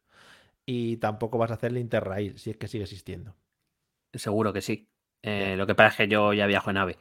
[0.65, 3.36] y tampoco vas a hacer el Interrail, si es que sigue existiendo.
[4.13, 4.89] Seguro que sí.
[5.21, 6.97] Eh, lo que pasa es que yo ya viajo en AVE.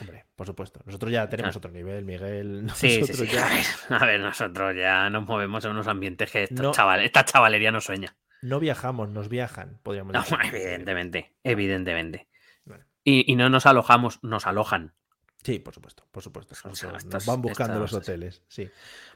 [0.00, 0.80] Hombre, por supuesto.
[0.84, 2.66] Nosotros ya tenemos otro nivel, Miguel.
[2.74, 3.26] Sí, sí, sí.
[3.26, 3.64] ya A ver,
[4.02, 6.72] a ver, nosotros ya nos movemos en unos ambientes que esta, No.
[6.72, 8.16] chaval- esta chavalería no sueña.
[8.42, 10.36] no viajamos, nos viajan, podríamos No, decir.
[10.52, 12.28] evidentemente, evidentemente.
[12.64, 12.84] Bueno.
[13.04, 14.92] Y, y no nos alojamos, nos alojan.
[15.42, 16.54] Sí, por supuesto, por supuesto.
[16.64, 18.70] Nos van buscando los hoteles, sí.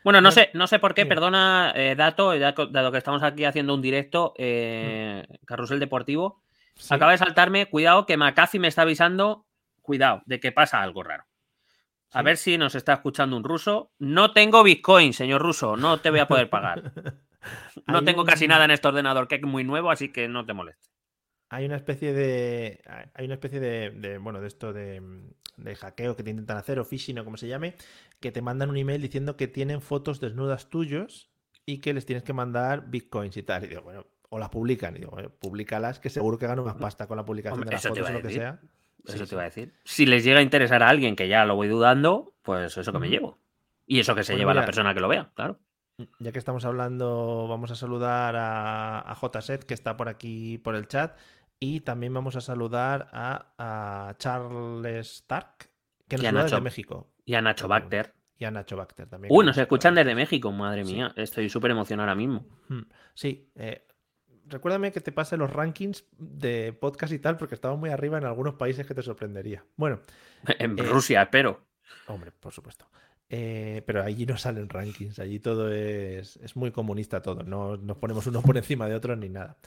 [0.05, 2.99] Bueno, no No- sé, no sé por qué, perdona, eh, dato, ya co- dado que
[2.99, 6.43] estamos aquí haciendo un directo, eh, Carrusel Deportivo,
[6.75, 6.95] Sí.
[6.95, 9.47] acaba de saltarme, cuidado, que McAfee me está avisando,
[9.89, 11.25] cuidado, de que pasa algo raro.
[12.13, 12.25] A Sí.
[12.25, 13.93] ver si nos está escuchando un ruso.
[13.99, 16.93] No tengo Bitcoin, señor ruso, no te voy a poder pagar.
[17.87, 20.53] No tengo casi nada en este ordenador que es muy nuevo, así que no te
[20.53, 20.91] molestes.
[21.51, 22.83] Hay una especie de.
[23.15, 23.91] Hay una especie de.
[23.91, 25.01] de, bueno, de esto de,
[25.57, 27.77] de hackeo que te intentan hacer, o phishing o como se llame,
[28.21, 31.31] que te mandan un email diciendo que tienen fotos desnudas tuyos
[31.65, 33.65] y que les tienes que mandar bitcoins y tal.
[33.65, 34.97] Y digo, bueno, o las publican.
[34.97, 37.75] Y digo, bueno, públicalas, que seguro que gano más pasta con la publicación Hombre, de
[37.77, 38.61] las fotos o lo que sea.
[39.07, 39.73] Eso Sí, te iba a decir.
[39.85, 42.99] Si les llega a interesar a alguien, que ya lo voy dudando, pues eso que
[42.99, 43.39] me llevo.
[43.87, 44.67] Y eso que se lleva la mira.
[44.67, 45.59] persona que lo vea, claro.
[46.21, 50.75] Ya que estamos hablando, vamos a saludar a, a JSET, que está por aquí por
[50.77, 51.17] el chat.
[51.59, 55.71] Y también vamos a saludar a, a Charles Stark,
[56.07, 56.63] que nos saluda desde Nacho.
[56.65, 57.11] México.
[57.25, 58.15] Y a Nacho Bacter.
[58.39, 59.35] Y a Nacho Bacter también.
[59.35, 60.95] Uy, nos escuchan desde México, madre Sí.
[60.95, 61.13] mía.
[61.17, 62.45] Estoy súper emocionado ahora mismo.
[62.69, 62.83] Mm,
[63.15, 63.85] Sí, eh,
[64.49, 68.25] recuérdame que te pase los rankings de podcast y tal, porque estamos muy arriba en
[68.25, 69.65] algunos países que te sorprendería.
[69.77, 70.01] Bueno.
[70.59, 71.61] En Rusia, espero.
[72.07, 72.87] Hombre, por supuesto.
[73.31, 77.99] Eh, pero allí no salen rankings, allí todo es, es, muy comunista todo, no nos
[77.99, 79.59] ponemos unos por encima de otros ni nada.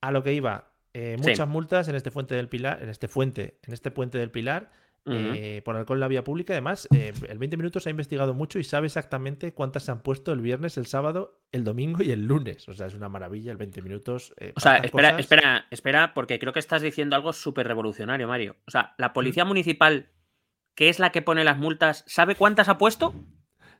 [0.00, 3.58] A lo que iba, eh, muchas multas en este fuente del Pilar, en este fuente,
[3.62, 4.72] en este puente del Pilar,
[5.06, 6.52] eh, por alcohol en la vía pública.
[6.52, 10.40] Además, el 20 minutos ha investigado mucho y sabe exactamente cuántas se han puesto el
[10.40, 12.68] viernes, el sábado, el domingo y el lunes.
[12.68, 14.34] O sea, es una maravilla el 20 minutos.
[14.54, 18.56] o sea, espera, espera, espera, porque creo que estás diciendo algo súper revolucionario, Mario.
[18.66, 20.10] O sea, la policía municipal
[20.74, 23.14] que es la que pone las multas, ¿sabe cuántas ha puesto?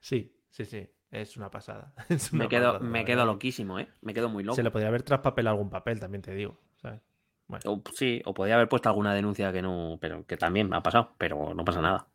[0.00, 0.86] Sí, sí, sí.
[1.10, 1.94] Es una pasada.
[2.32, 3.88] me quedo, me quedo loquísimo, ¿eh?
[4.02, 4.56] Me quedo muy loco.
[4.56, 6.60] Se le podría haber traspapelado algún papel, también te digo.
[7.94, 11.54] Sí, o podría haber puesto alguna denuncia que no, pero que también ha pasado, pero
[11.54, 12.06] no pasa nada.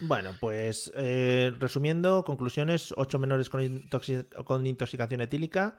[0.00, 3.88] Bueno, pues eh, resumiendo, conclusiones, ocho menores con,
[4.44, 5.78] con, intoxicación etílica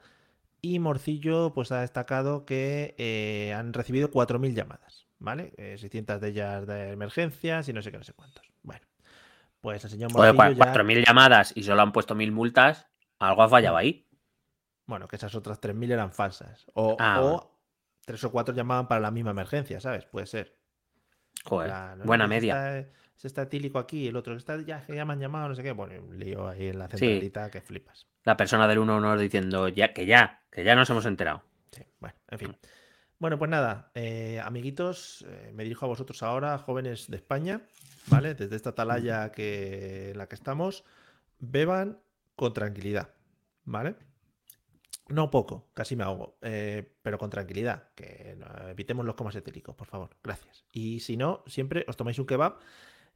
[0.60, 5.08] y Morcillo pues ha destacado que eh, han recibido 4.000 llamadas.
[5.18, 5.52] ¿vale?
[5.56, 8.44] 600 eh, de ellas de emergencias y no sé qué, no sé cuántos.
[8.62, 8.86] Bueno,
[9.60, 10.74] pues el señor Morcillo ya...
[10.74, 12.86] 4.000 llamadas y solo han puesto 1.000 multas,
[13.18, 14.06] algo ha fallado ahí.
[14.86, 16.66] Bueno, que esas otras 3.000 eran falsas.
[16.74, 17.57] O, ah, o
[18.08, 20.06] tres o cuatro llamaban para la misma emergencia, ¿sabes?
[20.06, 20.56] Puede ser.
[21.44, 21.70] Joder,
[22.04, 22.88] buena media.
[23.16, 25.62] Se está, etílico aquí, el otro está ya, que ya me han llamado, no sé
[25.62, 25.72] qué.
[25.72, 28.06] Bueno, un lío ahí en la centralita que flipas.
[28.24, 31.42] La persona del 1 diciendo ya, que ya, que ya nos hemos enterado.
[31.70, 32.56] Sí, bueno, en fin.
[33.18, 37.60] Bueno, pues nada, eh, amiguitos, eh, me dirijo a vosotros ahora, jóvenes de España,
[38.06, 38.34] ¿vale?
[38.34, 40.84] Desde esta atalaya que, en la que estamos,
[41.40, 41.98] beban
[42.36, 43.10] con tranquilidad,
[43.64, 43.96] ¿vale?
[45.08, 48.36] No poco, casi me ahogo, eh, pero con tranquilidad, que
[48.68, 50.64] evitemos los comas etéricos, por favor, gracias.
[50.70, 52.58] Y si no, siempre os tomáis un kebab,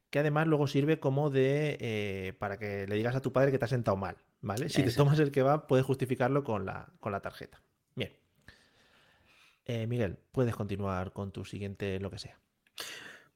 [0.09, 3.65] que además luego sirve como de para que le digas a tu padre que te
[3.65, 4.69] has sentado mal, ¿vale?
[4.69, 7.61] Si te tomas el kebab, puedes justificarlo con la, con la tarjeta.
[7.95, 8.11] Bien.
[9.65, 12.37] Eh, Miguel, puedes continuar con tu siguiente lo que sea.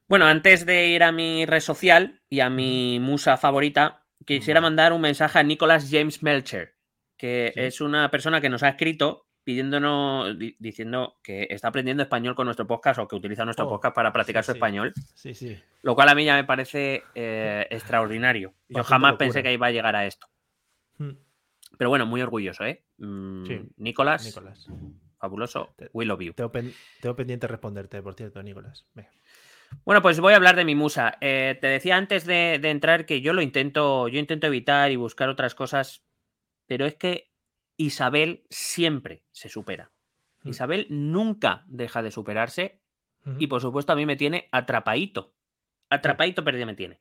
[0.08, 4.92] Bueno, antes de ir a mi red social y a mi musa favorita, quisiera mandar
[4.92, 6.74] un mensaje a Nicholas James Melcher,
[7.18, 12.46] que es una persona que nos ha escrito pidiéndonos, diciendo que está aprendiendo español con
[12.46, 14.92] nuestro podcast o que utiliza nuestro oh, podcast para practicar su español.
[15.14, 15.58] Sí, sí.
[15.82, 18.54] Lo cual a mí ya me parece eh, extraordinario.
[18.68, 20.26] Yo jamás pensé que iba a llegar a esto.
[20.98, 21.12] Hmm.
[21.76, 22.84] Pero bueno, muy orgulloso, ¿eh?
[22.98, 23.44] Mm,
[23.76, 24.24] Nicolás.
[24.24, 24.68] Nicolás
[25.18, 25.74] fabuloso.
[25.92, 26.32] We love you.
[26.32, 28.86] Tengo, pendiente responderte, por cierto, Nicolás.
[29.84, 31.18] Bueno, pues voy a hablar de mi musa.
[31.20, 35.28] Eh, te decía antes de, entrar que yo lo intento, yo intento evitar y buscar
[35.28, 36.04] otras cosas,
[36.68, 37.32] pero es que
[37.76, 39.90] Isabel siempre se supera.
[40.42, 40.50] Hmm.
[40.50, 42.80] Isabel nunca deja de superarse
[43.38, 45.34] y por supuesto a mí me tiene atrapadito.
[45.90, 47.00] Atrapadito perdido me tiene.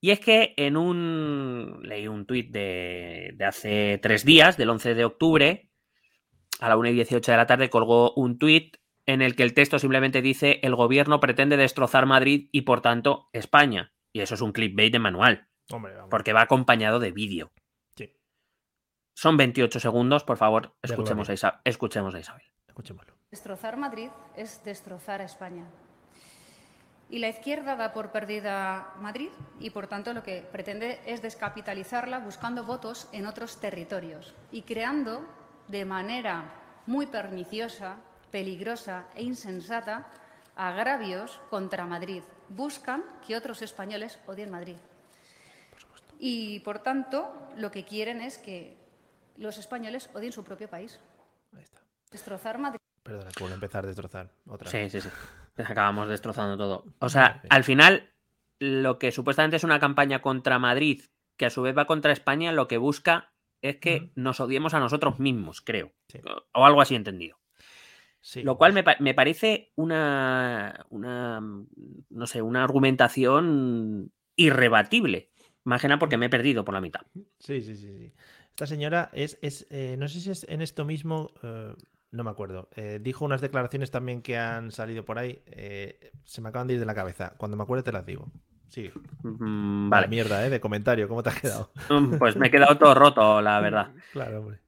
[0.00, 1.80] Y es que en un.
[1.82, 5.68] Leí un tuit de, de, hace tres días, del 11 de octubre,
[6.58, 9.52] a la 1 y 18 de la tarde colgó un tuit en el que el
[9.52, 13.92] texto simplemente dice el gobierno pretende destrozar Madrid y por tanto España.
[14.12, 15.48] Y eso es un clickbait de manual.
[16.08, 17.52] Porque va acompañado de vídeo.
[19.14, 22.42] Son 28 segundos, por favor, escuchemos a, escuchemos a Isabel.
[22.68, 23.14] Escuchémoslo.
[23.30, 25.64] Destrozar Madrid es destrozar a España.
[27.10, 32.20] Y la izquierda da por perdida Madrid y, por tanto, lo que pretende es descapitalizarla
[32.20, 35.26] buscando votos en otros territorios y creando
[35.66, 36.54] de manera
[36.86, 37.96] muy perniciosa,
[38.30, 40.06] peligrosa e insensata
[40.54, 42.22] agravios contra Madrid.
[42.48, 44.76] Buscan que otros españoles odien Madrid.
[46.18, 48.76] Y, por tanto, lo que quieren es que
[49.40, 51.00] los españoles odien su propio país.
[51.56, 51.80] Ahí está.
[52.10, 52.78] Destrozar Madrid.
[53.02, 55.08] Perdona, que empezar a destrozar otra Sí, sí, sí.
[55.56, 56.84] Acabamos destrozando todo.
[57.00, 58.10] O sea, al final,
[58.58, 61.02] lo que supuestamente es una campaña contra Madrid,
[61.36, 64.80] que a su vez va contra España, lo que busca es que nos odiemos a
[64.80, 65.92] nosotros mismos, creo.
[66.52, 67.38] O algo así entendido.
[68.42, 75.30] Lo cual me, me, parece una, una, no sé, una argumentación irrebatible.
[75.64, 77.02] Más que nada porque me he perdido por la mitad.
[77.38, 77.98] Sí, sí, sí.
[77.98, 78.12] sí.
[78.60, 81.72] Esta señora es, es eh, no sé si es en esto mismo, eh,
[82.10, 82.68] no me acuerdo.
[82.76, 85.42] Eh, dijo unas declaraciones también que han salido por ahí.
[86.24, 87.32] se me acaban de ir de la cabeza.
[87.38, 88.30] Cuando me acuerde te las digo.
[88.68, 88.90] Sí.
[89.22, 90.08] Mm, vale.
[90.08, 90.50] mierda, ¿eh?
[90.50, 91.72] De comentario, ¿cómo te has quedado?
[91.88, 93.92] Mm, pues me he quedado todo roto, la verdad.
[94.12, 94.60] Claro, hombre.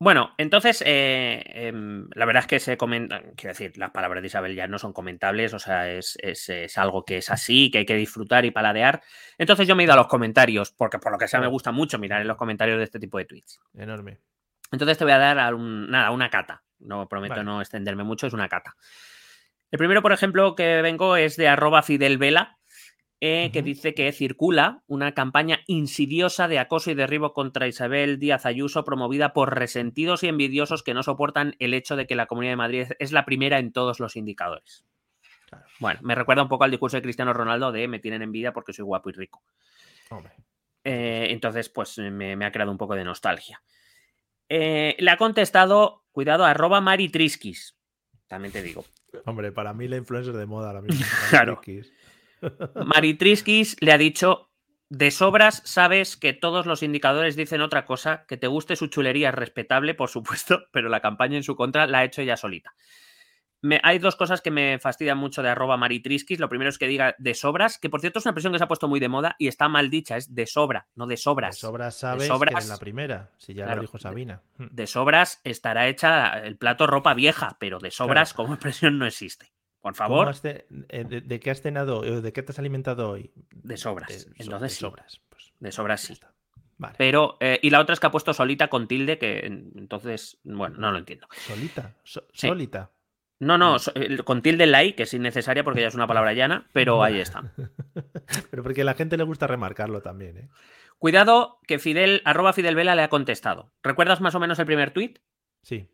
[0.00, 4.26] Bueno, entonces, eh, em, la verdad es que se comenta, quiero decir, las palabras de
[4.26, 6.18] Isabel ya no son comentables, o sea, es,
[6.76, 9.02] algo que es así, que hay que disfrutar y paladear.
[9.38, 11.70] Entonces yo me he ido a los comentarios, porque por lo que sea me gusta
[11.70, 13.60] mucho mirar en los comentarios de este tipo de tweets.
[13.74, 14.18] Enorme.
[14.72, 16.64] Entonces te voy a dar nada, una cata.
[16.80, 18.74] No prometo no extenderme mucho, es una cata.
[19.70, 22.58] El primero, por ejemplo, que vengo es de arroba Fidel Vela,
[23.26, 28.44] eh, que dice que circula una campaña insidiosa de acoso y derribo contra Isabel Díaz
[28.44, 32.52] Ayuso promovida por resentidos y envidiosos que no soportan el hecho de que la Comunidad
[32.52, 34.84] de Madrid es la primera en todos los indicadores.
[35.48, 35.64] Claro.
[35.78, 38.74] Bueno, me recuerda un poco al discurso de Cristiano Ronaldo de me tienen envidia porque
[38.74, 39.42] soy guapo y rico.
[40.10, 40.34] Hombre.
[40.84, 43.62] Eh, entonces, pues me, me ha creado un poco de nostalgia.
[44.50, 47.74] Eh, le ha contestado, cuidado, arroba Mari Triskis.
[48.26, 48.84] También te digo.
[49.24, 51.06] Hombre, para mí la influencer de moda ahora mismo.
[51.30, 51.62] Claro.
[52.84, 54.50] Mari Triskis le ha dicho:
[54.88, 59.30] De sobras sabes que todos los indicadores dicen otra cosa, que te guste su chulería
[59.30, 62.72] es respetable, por supuesto, pero la campaña en su contra la ha hecho ella solita.
[63.62, 66.38] Me- hay dos cosas que me fastidian mucho de arroba maritriskis.
[66.38, 68.64] Lo primero es que diga de sobras, que por cierto es una expresión que se
[68.64, 71.16] ha puesto muy de moda y está mal dicha, es de sobra, no de De
[71.16, 71.56] sobras.
[71.56, 74.42] sobras sabes que sobras- en la primera, si ya Claro, lo dijo Sabina.
[74.58, 79.50] De sobras estará hecha el plato ropa vieja, pero de sobras como expresión no existe.
[79.84, 80.64] Por ¿Cómo favor, has eh,
[81.04, 81.98] de, de qué has cenado?
[81.98, 83.30] o ¿De qué te has alimentado hoy?
[83.52, 84.08] de sobras.
[84.08, 85.20] De Entonces de sí, sobras.
[85.28, 86.18] Pues, de sobras sí.
[86.78, 86.94] Vale.
[86.96, 90.78] Pero, eh, y la otra es que ha puesto solita con tilde, que entonces, bueno,
[90.78, 91.28] no lo entiendo.
[91.46, 91.94] Solita.
[92.02, 92.48] so- Sí.
[92.48, 92.92] Solita.
[93.40, 95.94] No, no, so- eh, con tilde en la I, que es innecesaria porque ya es
[95.94, 97.52] una palabra llana, pero ahí está.
[98.50, 100.48] Pero porque a la gente le gusta remarcarlo también, ¿eh?
[100.98, 103.70] Cuidado que Fidel, arroba Fidel Vela le ha contestado.
[103.82, 105.18] ¿Recuerdas más o menos el primer tuit?
[105.62, 105.90] Sí.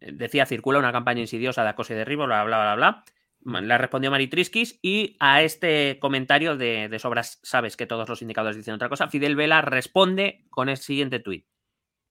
[0.00, 3.60] Decía, circula una campaña insidiosa de acoso y derribo, bla, bla, bla, bla.
[3.60, 8.56] Le respondió Maritriskis y a este comentario de, de sobras sabes que todos los indicadores
[8.56, 11.46] dicen otra cosa, Fidel Vela responde con el siguiente tuit.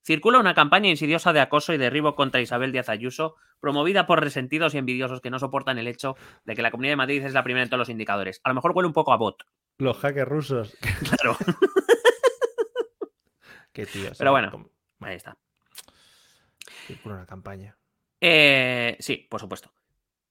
[0.06, 4.76] Circula una campaña insidiosa de acoso y derribo contra Isabel Díaz Ayuso, promovida por resentidos
[4.76, 7.43] y envidiosos que no soportan el hecho de que la Comunidad de Madrid es la
[7.43, 8.41] primera en todos los indicadores.
[8.43, 9.43] A lo mejor huele un poco a bot,
[9.78, 10.78] Los hackers rusos.
[11.10, 11.38] claro.
[13.71, 14.17] Qué tíos.
[14.17, 14.34] Pero ¿eh?
[14.34, 14.69] bueno.
[14.99, 15.38] Ahí está.
[16.88, 17.78] Circula una campaña.
[18.19, 19.72] Eh, sí, por supuesto.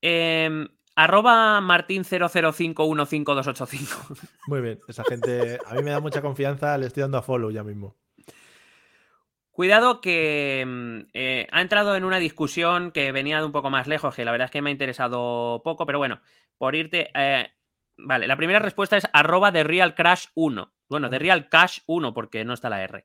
[0.01, 4.29] Eh, arroba martin00515285.
[4.47, 4.81] Muy bien.
[4.89, 6.77] Esa gente a mí me da mucha confianza.
[6.79, 7.97] Le estoy dando a follow ya mismo.
[9.53, 13.87] Cuidado que mm, eh, ha entrado en una discusión que venía de un poco más
[13.87, 16.23] lejos, que la verdad es que me ha interesado poco, pero bueno,
[16.57, 17.11] por irte...
[17.15, 17.49] eh,
[17.99, 20.73] vale, la primera respuesta es arroba de Real Crash 1.
[20.89, 23.05] Bueno, de Real Cash 1, porque no está la R.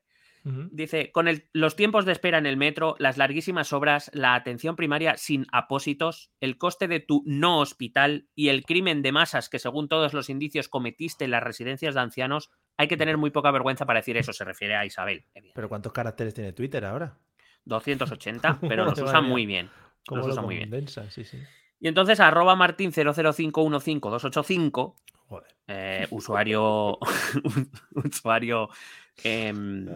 [0.70, 4.76] Dice, con el- los tiempos de espera en el metro, las larguísimas obras, la atención
[4.76, 9.58] primaria sin apósitos, el coste de tu no hospital y el crimen de masas que
[9.58, 13.50] según todos los indicios cometiste en las residencias de ancianos, hay que tener muy poca
[13.50, 14.32] vergüenza para decir eso.
[14.32, 15.24] Se refiere a Isabel.
[15.54, 17.16] Pero ¿cuántos caracteres tiene Twitter ahora?
[17.64, 19.68] 280, pero los usa muy bien.
[20.06, 20.86] ¿Cómo Los lo usa muy bien.
[21.10, 21.38] Sí, sí.
[21.80, 24.94] Y entonces, arroba martin00515285,
[25.28, 25.54] Joder.
[25.66, 26.98] eh, usuario,
[27.94, 28.68] usuario
[29.24, 29.86] em,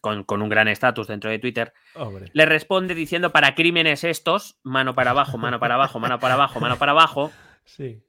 [0.00, 2.30] con, con un gran estatus dentro de Twitter, Hombre.
[2.32, 6.60] le responde diciendo para crímenes estos, mano para abajo, mano para abajo, mano para abajo,
[6.60, 7.32] mano para abajo.
[7.64, 8.02] Sí.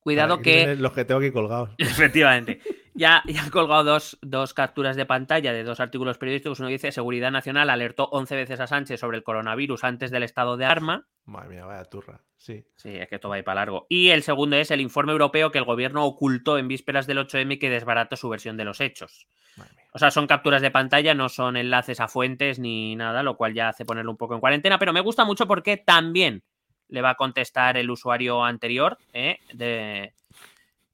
[0.00, 1.70] Cuidado Para que, Los que tengo aquí colgados.
[1.78, 2.60] efectivamente,
[2.94, 6.60] ya, ya han colgado dos, dos capturas de pantalla de dos artículos periodísticos.
[6.60, 10.56] Uno dice, Seguridad Nacional alertó 11 veces a Sánchez sobre el coronavirus antes del estado
[10.56, 11.06] de arma.
[11.24, 12.20] Madre mía, vaya turra.
[12.36, 12.64] Sí.
[12.76, 13.86] Sí, es que esto va a ir para largo.
[13.88, 17.54] Y el segundo es el informe europeo que el gobierno ocultó en vísperas del 8M
[17.54, 19.26] y que desbarata su versión de los hechos.
[19.56, 19.82] Madre mía.
[19.94, 23.54] O sea, son capturas de pantalla, no son enlaces a fuentes ni nada, lo cual
[23.54, 26.42] ya hace ponerlo un poco en cuarentena, pero me gusta mucho porque también
[26.88, 29.38] le va a contestar el usuario anterior ¿eh?
[29.54, 30.14] de...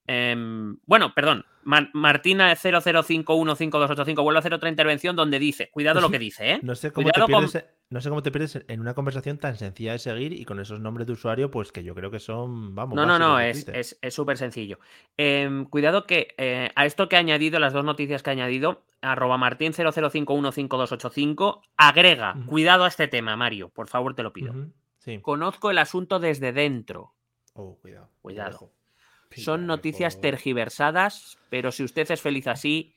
[0.06, 6.09] em, bueno, perdón, Mar- Martina 00515285 vuelve a hacer otra intervención donde dice, cuidado lo
[6.11, 6.61] que dice, ¿eh?
[6.62, 7.66] No sé cómo te con- pierdes.
[7.90, 10.78] No sé cómo te pierdes en una conversación tan sencilla de seguir y con esos
[10.81, 12.94] nombres de usuario, pues que yo creo que son, vamos.
[12.96, 13.76] No, no, no, es Twitter.
[13.81, 14.78] es- es súper sencillo.
[15.16, 18.83] Em, cuidado que eh, a esto que ha añadido, las dos noticias que ha añadido,
[19.02, 22.46] arroba martín 00515285, agrega, Ujú.
[22.46, 24.54] cuidado a este tema, Mario, por favor te lo pido.
[24.98, 25.20] Sí.
[25.20, 27.14] Conozco el asunto desde dentro.
[27.54, 28.11] Oh, cuidado.
[28.20, 28.70] Cuidado.
[29.36, 32.94] Son noticias tergiversadas, pero si usted es feliz así,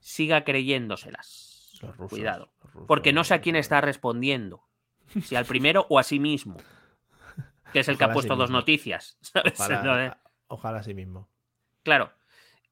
[0.00, 1.78] siga creyéndoselas.
[1.82, 2.52] Los rusos, Cuidado.
[2.62, 4.64] los rusos, Porque no sé a quién está respondiendo.
[5.24, 6.56] Si al primero o a sí mismo.
[7.72, 9.18] Que es el que ha a sí puesto dos noticias.
[9.58, 11.28] Ojalá, ojalá así mismo.
[11.82, 12.12] Claro.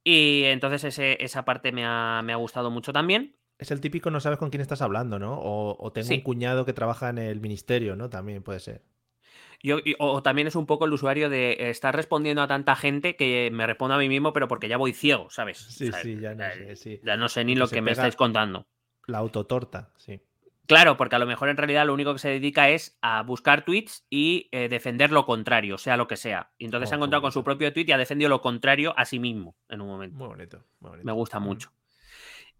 [0.04, 3.36] Y entonces ese- esa parte me ha, me ha gustado mucho también.
[3.58, 5.34] Es el típico no sabes con quién estás hablando, ¿no?
[5.38, 6.14] O, o tengo Sí.
[6.16, 8.08] un cuñado que trabaja en el ministerio, ¿no?
[8.10, 8.82] También puede ser.
[9.62, 13.16] Yo, y- o también es un poco el usuario de estar respondiendo a tanta gente
[13.16, 15.58] que me respondo a mí mismo, pero porque ya voy ciego, ¿sabes?
[15.58, 17.00] Sí, O sea, sí, ya no eh, sé, sí.
[17.04, 18.66] Ya no sé ni lo que me estáis contando.
[19.06, 20.20] La autotorta, sí.
[20.66, 23.64] Claro, porque a lo mejor en realidad lo único que se dedica es a buscar
[23.64, 26.52] tweets y eh, defender lo contrario, sea lo que sea.
[26.58, 28.94] Y entonces se ha Oh, encontrado con su propio tweet y ha defendido lo contrario
[28.96, 30.16] a sí mismo en un momento.
[30.16, 30.64] Muy bonito.
[30.78, 31.06] muy bonito.
[31.06, 31.72] Me gusta mucho.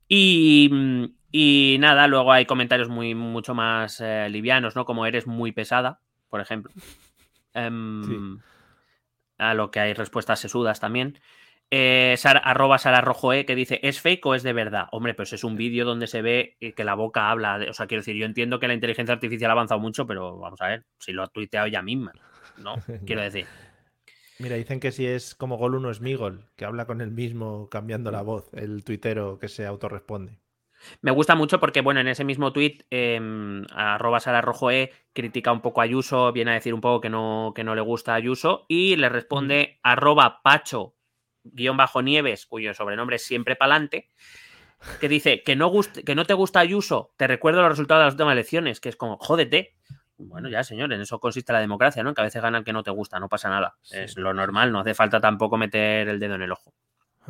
[0.08, 4.84] Y, mm, y nada, luego hay comentarios muy mucho más eh, livianos, ¿no?
[4.84, 6.00] Como eres muy pesada,
[6.30, 6.72] por ejemplo.
[7.52, 8.38] Em,
[9.38, 11.18] A lo que hay respuestas sesudas también.
[11.72, 13.00] eh, Sara- arroba Sara
[13.46, 14.88] que dice, ¿es fake o es de verdad?
[14.90, 17.58] Hombre, pues es un vídeo donde se ve eh, que la boca habla.
[17.58, 20.36] de- o sea, quiero decir, yo entiendo que la inteligencia artificial ha avanzado mucho, pero
[20.36, 22.12] vamos a ver, si lo ha tuiteado ella misma,
[22.58, 22.74] ¿no?
[23.06, 23.46] Quiero decir.
[24.40, 27.68] Mira, dicen que si es como Gol uno es Migol, que habla con él mismo
[27.68, 30.40] cambiando la voz, el tuitero que se autorresponde.
[31.02, 33.20] Me gusta mucho porque, bueno, en ese mismo tuit, eh,
[33.72, 37.52] arroba Sara E critica un poco a Ayuso, viene a decir un poco que no,
[37.54, 40.94] que no le gusta a Ayuso, y le responde arroba Pacho
[41.42, 44.10] guion bajo Nieves, cuyo sobrenombre es siempre pa'lante,
[45.00, 45.72] que dice que no,
[46.04, 48.96] que no te gusta Ayuso, te recuerdo los resultados de las últimas elecciones, que es
[48.96, 49.76] como, jódete.
[50.16, 52.12] Bueno, ya, señor, en eso consiste la democracia, ¿no?
[52.12, 53.76] Que a veces gana el que no te gusta, no pasa nada.
[53.80, 53.96] Sí.
[53.98, 56.74] Es lo normal, no hace falta tampoco meter el dedo en el ojo.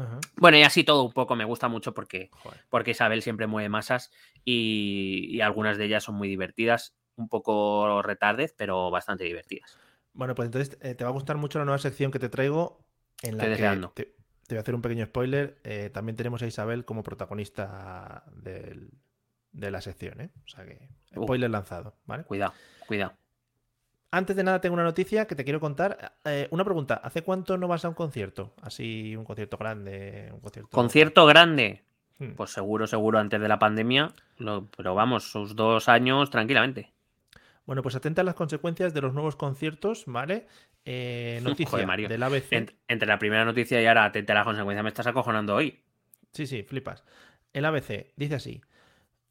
[0.00, 0.18] Ajá.
[0.36, 2.60] Bueno, y así todo un poco me gusta mucho porque, Joder.
[2.68, 4.10] porque Isabel siempre mueve masas
[4.44, 9.78] y, y algunas de ellas son muy divertidas, un poco retardez, pero bastante divertidas.
[10.12, 12.84] Bueno, pues entonces eh, te va a gustar mucho la nueva sección que te traigo
[13.22, 13.92] en la Estoy que deseando.
[13.94, 14.04] te,
[14.46, 15.60] te voy a hacer un pequeño spoiler.
[15.64, 18.90] eh, también tenemos a Isabel como protagonista del-
[19.52, 20.30] de la sección, ¿eh?
[20.44, 21.24] O sea que Uh.
[21.24, 22.24] spoiler lanzado, ¿vale?
[22.24, 22.54] Cuidado,
[22.86, 23.12] cuidado.
[24.12, 26.14] Antes de nada tengo una noticia que te quiero contar.
[26.24, 28.54] Eh, una pregunta, ¿hace cuánto no vas a un concierto?
[28.62, 30.70] Así, un concierto grande, un concierto...
[30.70, 31.84] Concierto grande,
[32.18, 32.32] Hmm.
[32.34, 36.92] pues seguro, seguro antes de la pandemia, lo- pero vamos, sus dos años tranquilamente.
[37.64, 40.46] Bueno, pues atenta a las consecuencias de los nuevos conciertos, ¿vale?
[40.84, 42.08] Eh, noticia Joder, Mario.
[42.08, 42.50] del ABC.
[42.50, 45.80] Ent- entre la primera noticia y ahora atente a las consecuencias, me estás acojonando hoy.
[46.32, 47.04] Sí, sí, flipas.
[47.54, 48.60] El ABC dice así: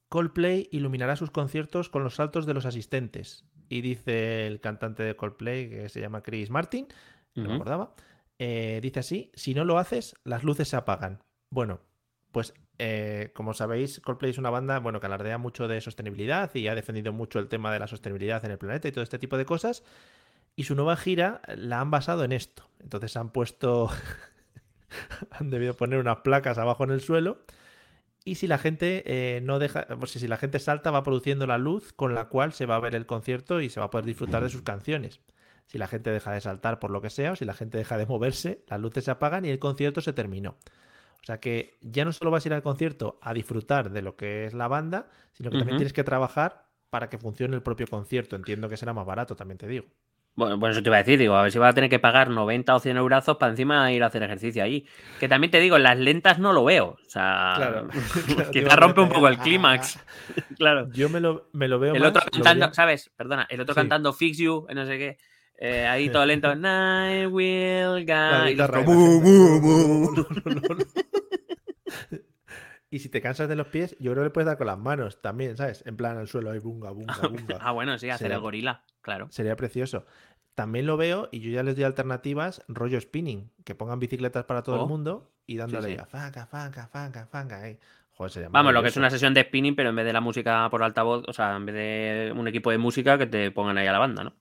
[0.07, 3.45] Coldplay iluminará sus conciertos con los saltos de los asistentes.
[3.69, 6.87] Y dice el cantante de Coldplay, que se llama Chris Martin,
[7.35, 7.93] no me acordaba,
[8.39, 11.19] eh, dice así: si no lo haces, las luces se apagan.
[11.51, 11.79] Bueno,
[12.31, 16.67] pues eh, como sabéis, Coldplay es una banda bueno, que alardea mucho de sostenibilidad y
[16.67, 19.37] ha defendido mucho el tema de la sostenibilidad en el planeta y todo este tipo
[19.37, 19.83] de cosas.
[20.55, 22.69] Y su nueva gira la han basado en esto.
[22.79, 23.89] Entonces han puesto.
[25.31, 27.39] han debido poner unas placas abajo en el suelo.
[28.29, 29.87] Y si la gente eh, no deja.
[29.87, 32.79] Pues si la gente salta, va produciendo la luz con la cual se va a
[32.79, 35.19] ver el concierto y se va a poder disfrutar de sus canciones.
[35.65, 37.97] Si la gente deja de saltar por lo que sea, o si la gente deja
[37.97, 40.57] de moverse, las luces se apagan y el concierto se terminó.
[41.23, 44.15] O sea que ya no solo vas a ir al concierto a disfrutar de lo
[44.15, 47.87] que es la banda, sino que también tienes que trabajar para que funcione el propio
[47.87, 48.35] concierto.
[48.35, 49.87] Entiendo que será más barato, también te digo.
[50.35, 51.99] Bueno, pues eso te iba a decir, digo, a ver si va a tener que
[51.99, 54.85] pagar 90 o 100 euros para encima ir a hacer ejercicio ahí.
[55.19, 56.97] Que también te digo, en las lentas no lo veo.
[57.05, 57.87] O sea, Claro,
[58.35, 59.99] claro, quizá rompe un poco el clímax.
[60.57, 60.87] claro.
[60.93, 63.11] Yo me lo, me lo veo El más, otro cantando, ¿sabes?
[63.17, 63.79] Perdona, el otro Sí.
[63.81, 65.17] cantando Fix You, no sé qué.
[65.59, 66.55] eh, ahí todo lento.
[66.55, 68.65] Night will La guide.
[72.91, 74.77] Y si te cansas de los pies, yo creo que le puedes dar con las
[74.79, 75.83] manos también, ¿sabes?
[75.85, 77.57] En plan al suelo, ahí, bunga, bunga, bunga.
[77.61, 79.27] Ah, bueno, sí, hacer Sería- el gorila, claro.
[79.31, 80.05] Sería precioso.
[80.55, 84.63] También lo veo y yo ya les doy alternativas, rollo spinning, que pongan bicicletas para
[84.63, 84.83] todo Oh.
[84.83, 85.97] el mundo y dándole sí.
[85.99, 87.61] a fanga, fanga, fanga, fanga.
[87.61, 87.77] ahí.
[88.11, 90.19] Joder, sería Vamos, lo que es una sesión de spinning, pero en vez de la
[90.19, 93.77] música por altavoz, o sea, en vez de un equipo de música, que te pongan
[93.77, 94.35] ahí a la banda, ¿no?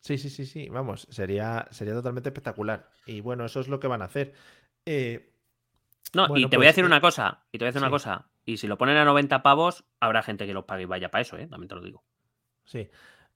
[0.00, 2.90] Sí, sí, sí, sí, vamos, sería, sería totalmente espectacular.
[3.06, 4.32] Y bueno, eso es lo que van a hacer.
[4.84, 5.31] Eh,
[6.14, 7.82] No, Bueno, y te voy a pues, decir una cosa, y te voy a decir
[7.82, 8.28] una cosa.
[8.44, 11.22] Y si lo ponen a 90 pavos, habrá gente que los pague y vaya para
[11.22, 11.46] eso, ¿eh?
[11.46, 12.04] También te lo digo.
[12.64, 12.90] Sí.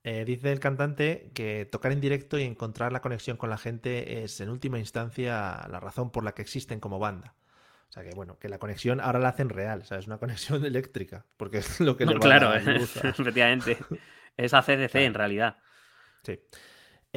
[0.04, 4.22] Eh, dice el cantante que tocar en directo y encontrar la conexión con la gente
[4.22, 7.34] es en última instancia la razón por la que existen como banda.
[7.88, 10.06] O sea que bueno, que la conexión ahora la hacen real, ¿sabes?
[10.06, 13.08] Una conexión eléctrica, porque es lo que No, le va claro, a dar luz a-
[13.08, 13.78] efectivamente.
[14.36, 15.06] Es ACDC Claro.
[15.06, 15.56] en realidad.
[16.22, 16.38] Sí.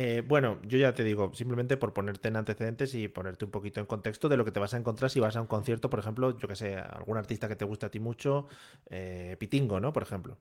[0.02, 3.82] Eh, bueno, yo ya te digo, simplemente por ponerte en antecedentes y ponerte un poquito
[3.82, 6.00] en contexto de lo que te vas a encontrar si vas a un concierto, por
[6.00, 8.48] ejemplo, yo que sé, algún artista que te guste a ti mucho,
[8.90, 9.92] eh, Pitingo, ¿no?
[9.92, 10.38] Por ejemplo.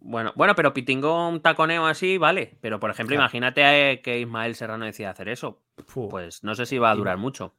[0.00, 2.58] Bueno, bueno, pero Pitingo un taconeo así, vale.
[2.60, 3.24] Pero, por ejemplo, Claro.
[3.24, 5.62] imagínate que Ismael Serrano decida hacer eso.
[6.10, 7.54] Pues no sé si va a durar mucho.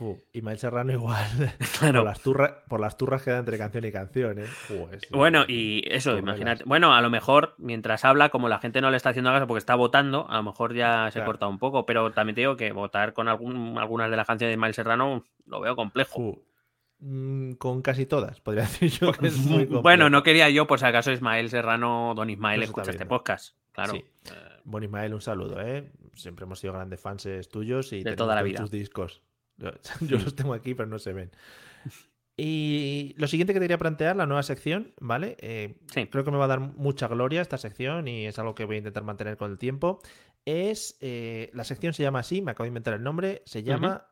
[0.00, 0.18] Fu.
[0.32, 1.26] Ismael Serrano igual.
[1.78, 2.00] Claro.
[2.00, 4.44] por, las turras, por las turras que da entre canción y canción, ¿eh?
[4.46, 6.64] Fu, es- Bueno, y eso, imagínate.
[6.64, 9.58] Bueno, a lo mejor mientras habla, como la gente no le está haciendo caso porque
[9.58, 11.26] está votando, a lo mejor ya se Claro.
[11.26, 11.84] corta un poco.
[11.86, 15.24] Pero también te digo que votar con algún, algunas de las canciones de Ismael Serrano
[15.46, 16.14] lo veo complejo.
[16.14, 16.42] Fu.
[17.02, 20.10] Mm, Con casi todas, podría decir yo que es muy bueno, complejo.
[20.10, 23.56] no quería yo, por si acaso Ismael Serrano, don Ismael, Eso está escucha este podcast.
[23.72, 23.92] Claro.
[23.92, 24.04] Sí.
[24.64, 25.90] Bueno, Ismael, un saludo, ¿eh?
[26.14, 28.58] Siempre hemos sido grandes fans tuyos y De toda la vida.
[28.60, 29.22] tus discos.
[30.00, 31.30] Yo, yo los tengo aquí, pero no se ven.
[32.36, 35.36] Y lo siguiente que te quería plantear, la nueva sección, ¿vale?
[35.40, 36.06] Eh, Sí.
[36.06, 38.76] Creo que me va a dar mucha gloria esta sección y es algo que voy
[38.76, 40.00] a intentar mantener con el tiempo.
[40.46, 44.06] Es, eh, la sección se llama así, me acabo de inventar el nombre, se llama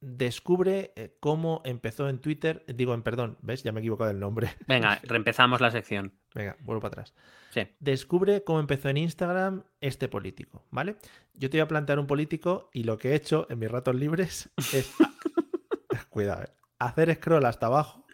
[0.00, 3.62] Descubre eh, cómo empezó en Twitter, digo en perdón, ¿ves?
[3.62, 4.50] Ya me he equivocado del nombre.
[4.66, 6.14] Venga, reempezamos la sección.
[6.34, 7.14] Venga, vuelvo para atrás.
[7.50, 7.68] Sí.
[7.80, 10.96] Descubre cómo empezó en Instagram este político, ¿vale?
[11.34, 13.94] Yo te voy a plantear un político y lo que he hecho en mis ratos
[13.94, 14.90] libres es
[16.10, 16.50] Cuidado, ¿eh?
[16.78, 18.06] Hacer scroll hasta abajo.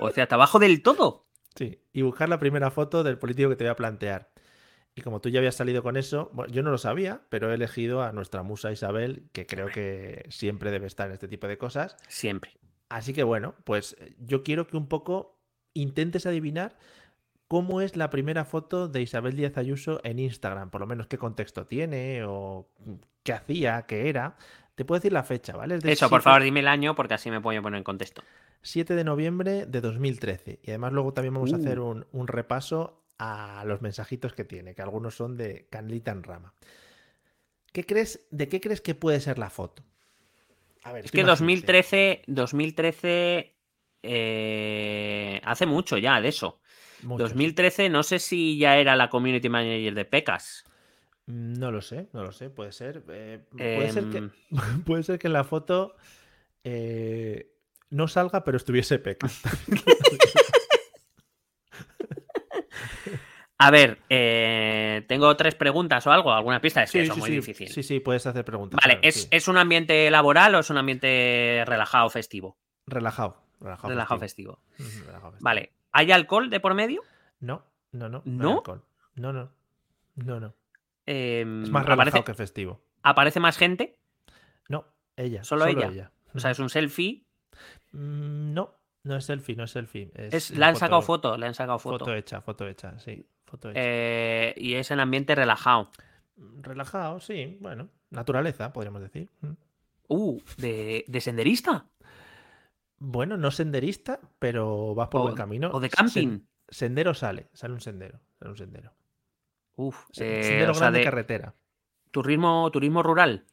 [0.00, 1.26] O sea, hasta abajo del todo.
[1.54, 4.30] Sí, y buscar la primera foto del político que te voy a plantear.
[4.98, 7.54] Y como tú ya habías salido con eso, bueno, yo no lo sabía, pero he
[7.54, 11.56] elegido a nuestra musa Isabel, que creo que siempre debe estar en este tipo de
[11.56, 11.96] cosas.
[12.08, 12.52] Siempre.
[12.88, 15.38] Así que bueno, pues yo quiero que un poco
[15.74, 16.76] intentes adivinar
[17.46, 21.16] cómo es la primera foto de Isabel Díaz Ayuso en Instagram, por lo menos qué
[21.16, 22.68] contexto tiene o
[23.22, 24.36] qué hacía, qué era.
[24.74, 25.76] Te puedo decir la fecha, ¿vale?
[25.76, 27.84] Es del Eso, por 7 favor, dime el año porque así me puedo poner en
[27.84, 28.22] contexto.
[28.62, 30.60] 7 de noviembre de 2013.
[30.62, 31.60] Y además luego también vamos a Uh.
[31.60, 36.22] hacer un, un repaso a los mensajitos que tiene, que algunos son de Canelita en
[36.22, 36.54] rama.
[37.72, 39.82] ¿Qué crees, ¿De qué crees que puede ser la foto?
[40.84, 41.42] A ver, Es que imagínate.
[41.44, 43.54] 2013, 2013
[44.02, 46.60] eh, hace mucho ya de eso.
[47.02, 47.30] Muchos.
[47.30, 50.64] 2013 no sé si ya era la community manager de Pecas.
[51.26, 53.02] No lo sé, no lo sé, puede ser.
[53.08, 54.30] eh, puede, ser que, Em,
[54.86, 55.94] puede ser que en la foto
[56.64, 57.52] eh,
[57.90, 59.28] no salga, pero estuviese Peca.
[63.60, 66.82] A ver, eh, tengo tres preguntas o algo, alguna pista.
[66.84, 67.68] Es que eso es muy sí, difícil.
[67.68, 68.78] sí, sí, puedes hacer preguntas.
[68.82, 69.28] Vale, claro, ¿es, sí.
[69.32, 72.56] ¿es un ambiente laboral o es un ambiente relajado, festivo?
[72.86, 73.42] relajado.
[73.60, 74.60] Relajado, relajado, festivo.
[74.76, 74.88] festivo.
[75.00, 75.44] Ujú, relajado festivo.
[75.44, 77.02] Vale, ¿hay alcohol de por medio?
[77.40, 78.22] No, no, no.
[78.24, 78.52] ¿No?
[78.58, 78.84] alcohol.
[79.16, 79.50] No, no.
[80.14, 80.54] No, no.
[81.06, 82.80] Em, Es más relajado ¿aparece, que festivo.
[83.02, 83.98] ¿Aparece más gente?
[84.68, 84.84] No,
[85.16, 85.42] ella.
[85.42, 86.12] ¿Solo ella?
[86.34, 87.24] O sea, es un selfie.
[87.90, 88.77] Mm, No,
[89.08, 90.10] no es selfie, no es selfie.
[90.14, 92.14] Es, Es, le han sacado foto, le han sacado Foto foto.
[92.14, 93.26] hecha, foto hecha, sí.
[93.46, 93.80] Foto hecha.
[93.82, 95.90] Eh, y es en ambiente relajado.
[96.60, 97.88] Relajado, sí, bueno.
[98.10, 99.28] Naturaleza, podríamos decir.
[99.40, 99.52] Mm.
[100.08, 101.86] Uh, ¿de, de senderista?
[102.98, 105.70] Bueno, no senderista, pero vas por O- buen camino.
[105.72, 106.40] o de camping.
[106.68, 108.20] sendero sale, sale un sendero.
[108.38, 108.92] Sale un sendero.
[109.76, 111.54] Uf, eh, sendero o sea, grande de carretera.
[112.10, 113.44] turismo, turismo rural.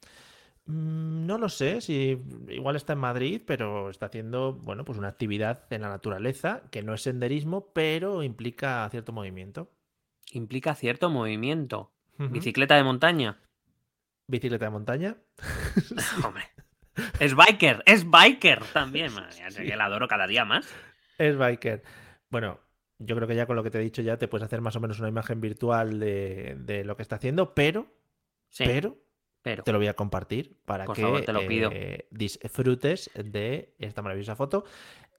[0.66, 2.18] Mm, No lo sé, si
[2.50, 6.84] igual está en Madrid, pero está haciendo, bueno, pues una actividad en la naturaleza que
[6.84, 9.72] no es senderismo, pero implica cierto movimiento.
[10.32, 11.92] Implica cierto movimiento.
[12.18, 13.40] Bicicleta de montaña.
[14.28, 15.18] Bicicleta de montaña.
[16.26, 16.44] Hombre.
[17.20, 19.14] Es biker, es biker también.
[19.14, 20.68] Madre mía, que la adoro cada día más.
[21.18, 21.84] Es biker.
[22.30, 22.60] Bueno,
[23.00, 24.76] yo creo que ya con lo que te he dicho ya te puedes hacer más
[24.78, 27.88] o menos una imagen virtual de, de lo que está haciendo, pero,
[28.50, 28.98] Sí, pero
[29.46, 29.62] pero.
[29.64, 31.70] te lo voy a compartir para que favor, te lo pido.
[31.72, 34.66] eh, disfrutes de esta maravillosa foto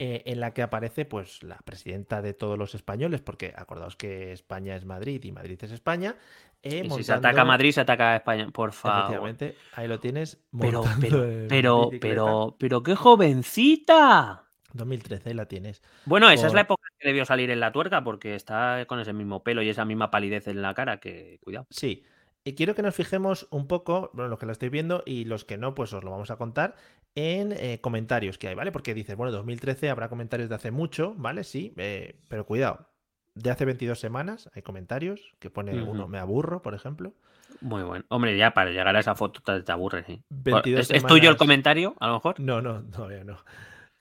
[0.00, 4.32] eh, en la que aparece pues la presidenta de todos los españoles, porque acordaos que
[4.32, 6.16] España es Madrid y Madrid es España.
[6.64, 8.48] eh, Y si se ataca a Madrid, se ataca a España.
[8.52, 9.02] Por favor.
[9.04, 10.42] Efectivamente, ahí lo tienes.
[10.58, 14.42] Pero, pero, pero, pero, pero, qué jovencita.
[14.72, 15.82] 2013, ahí la tienes.
[16.04, 19.12] Bueno, esa es la época que debió salir en la tuerca porque está con ese
[19.12, 21.66] mismo pelo y esa misma palidez en la cara que, cuidado.
[21.70, 22.04] Sí.
[22.46, 25.44] Y quiero que nos fijemos un poco, bueno, los que la estoy viendo y los
[25.44, 26.76] que no, pues os lo vamos a contar
[27.16, 28.70] en eh, comentarios que hay, ¿vale?
[28.70, 31.42] Porque dices, bueno, 2013 habrá comentarios de hace mucho, ¿vale?
[31.42, 32.86] Sí, eh, pero cuidado.
[33.34, 37.14] De hace 22 semanas hay comentarios que pone uno, me aburro, por ejemplo.
[37.60, 38.04] Muy bueno.
[38.10, 40.22] Hombre, ya para llegar a esa foto te, te aburres, sí.
[40.30, 42.38] 22 ¿Es, es tuyo el comentario, a lo mejor?
[42.38, 43.38] No, no, todavía no.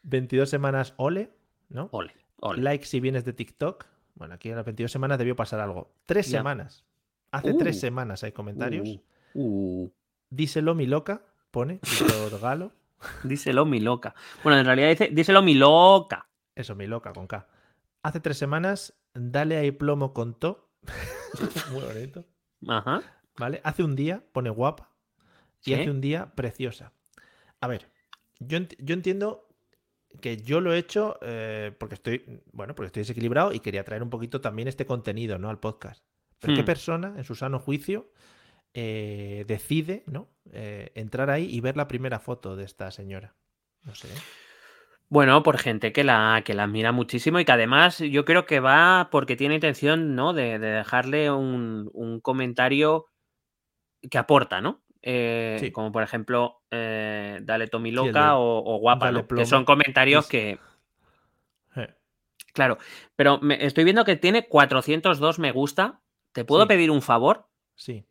[0.03, 1.31] 22 semanas, ole,
[1.69, 1.89] ¿no?
[1.93, 2.61] Ole, ole.
[2.61, 3.85] Like si vienes de TikTok.
[4.13, 5.91] Bueno, aquí en las 22 semanas debió pasar algo.
[6.05, 6.37] Tres Ya.
[6.39, 6.84] semanas.
[7.35, 7.57] Hace Uh.
[7.57, 8.87] tres semanas hay comentarios.
[9.33, 9.93] Uh, uh.
[10.29, 11.21] Díselo mi loca,
[11.51, 12.71] pone Víctor Galo.
[13.23, 14.15] Díselo mi loca.
[14.43, 16.27] Bueno, en realidad dice, díselo mi loca.
[16.55, 17.47] Eso, mi loca, con K.
[18.03, 20.69] Hace tres semanas, dale ahí plomo con to.
[21.71, 22.25] Muy bonito.
[22.67, 23.01] Ajá.
[23.37, 23.59] ¿Vale?
[23.63, 24.89] Hace un día, pone guapa.
[25.61, 25.73] Y Sí.
[25.73, 26.93] hace un día, preciosa.
[27.59, 27.89] A ver,
[28.39, 29.47] yo, ent- yo entiendo
[30.21, 34.01] que yo lo he hecho eh, porque estoy, bueno, porque estoy desequilibrado y quería traer
[34.03, 35.49] un poquito también este contenido, ¿no?
[35.49, 36.03] Al podcast.
[36.45, 36.65] Pero ¿qué Hmm.
[36.65, 38.09] persona, en su sano juicio,
[38.73, 40.27] eh, decide, ¿no?
[40.51, 43.35] Eh, entrar ahí y ver la primera foto de esta señora.
[43.83, 44.09] No sé.
[45.07, 48.59] Bueno, por gente que la, que la admira muchísimo y que además yo creo que
[48.59, 50.33] va porque tiene intención, ¿no?
[50.33, 53.05] De, de dejarle un, un comentario
[54.09, 54.83] que aporta, ¿no?
[55.01, 55.71] Eh, Sí.
[55.71, 59.11] Como por ejemplo, eh, dale Tommy Sí, loca de o, o guapa.
[59.35, 60.57] Que son comentarios que,
[61.75, 61.93] Eh,
[62.53, 62.77] claro,
[63.15, 66.01] pero me- estoy viendo que tiene 402 me gusta.
[66.35, 66.67] ¿Te puedo Sí.
[66.67, 67.47] pedir un favor?
[67.75, 68.05] Sí.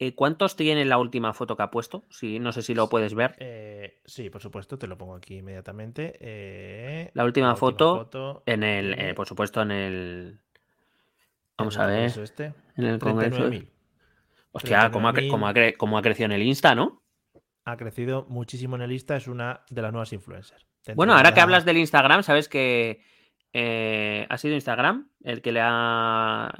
[0.00, 2.04] Eh, ¿Cuántos tiene la última foto que ha puesto?
[2.10, 3.36] Sí, no sé si lo puedes ver.
[3.38, 6.16] Eh, sí, por supuesto, te lo pongo aquí inmediatamente.
[6.20, 10.40] Eh, La última foto foto En el, eh, por supuesto, en el.
[11.56, 12.18] Vamos en a ver.
[12.18, 13.36] Este, En el congreso.
[13.36, 13.70] 39.000.
[14.50, 15.30] Hostia, ¿cómo ha, cre- 39.000.
[15.30, 17.02] cómo ha cre- cómo ha crecido en el Insta, ¿no?
[17.64, 20.66] Ha crecido muchísimo en el lista, es una de las nuevas influencers.
[20.96, 23.02] Bueno, ahora que la- hablas del Instagram, sabes que
[23.52, 26.52] eh, ha sido Instagram el que le ha,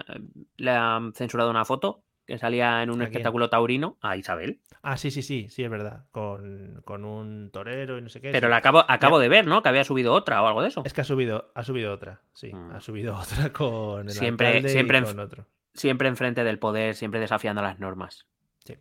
[0.57, 3.09] le ha censurado una foto que salía en un ¿A quién?
[3.13, 4.61] espectáculo taurino, a Isabel.
[4.83, 6.05] Ah, sí, sí, sí, sí, es verdad.
[6.13, 8.31] Con, con un torero y no sé qué.
[8.31, 8.51] Pero sí.
[8.51, 9.63] la acabo, acabo de ver, ¿no?
[9.63, 10.83] Que había subido otra o algo de eso.
[10.85, 12.53] Es que ha subido, ha subido otra, sí.
[12.55, 12.71] Mm.
[12.73, 15.47] Ha subido otra con el Siempre- y siempre en- con otro.
[15.75, 18.27] Siempre enfrente del poder, siempre desafiando las normas.
[18.65, 18.75] Sí.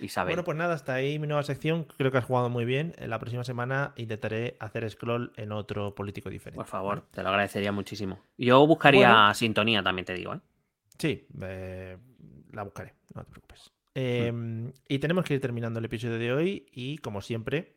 [0.00, 0.32] Isabel.
[0.32, 1.86] Bueno, pues nada, hasta ahí mi nueva sección.
[1.96, 2.94] Creo que has jugado muy bien.
[2.98, 6.56] En la próxima semana intentaré hacer scroll en otro político diferente.
[6.56, 8.18] Por favor, te lo agradecería muchísimo.
[8.36, 9.34] Yo buscaría Bueno.
[9.34, 10.40] sintonía, también te digo, ¿eh?
[10.98, 11.96] Sí, eh,
[12.52, 13.70] la buscaré, no te preocupes.
[13.94, 17.76] Eh, Y tenemos que ir terminando el episodio de hoy y como siempre,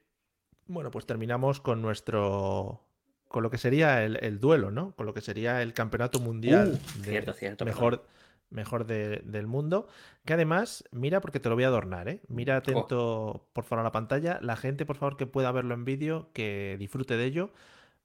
[0.68, 2.82] bueno, pues terminamos con nuestro...
[3.30, 4.92] con lo que sería el, el duelo, ¿no?
[4.96, 8.06] Con lo que sería el campeonato mundial Uh, de cierto, cierto, mejor,
[8.50, 9.88] mejor de- del mundo.
[10.26, 12.22] Que además, mira porque te lo voy a adornar, ¿eh?
[12.28, 14.40] Mira atento, por favor, a la pantalla.
[14.42, 17.52] La gente, por favor, que pueda verlo en vídeo, que disfrute de ello.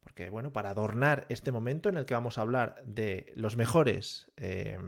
[0.02, 4.30] Porque, bueno, para adornar este momento en el que vamos a hablar de los mejores.
[4.36, 4.78] eh,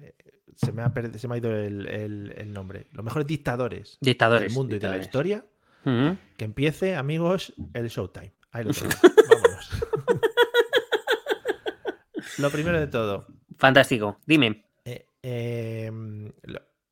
[0.00, 0.12] eh,
[0.56, 2.86] se, me ha perdi- se me ha ido el, el- el nombre.
[2.92, 4.42] Los mejores dictadores, Dictadores.
[4.48, 5.44] del mundo y de la historia.
[5.84, 8.32] Que empiece, amigos, el Showtime.
[8.52, 8.98] Ahí lo tenéis.
[9.28, 9.70] Vámonos.
[12.38, 13.26] lo primero de todo.
[13.58, 14.20] Fantástico.
[14.26, 16.30] Dime, eh, em,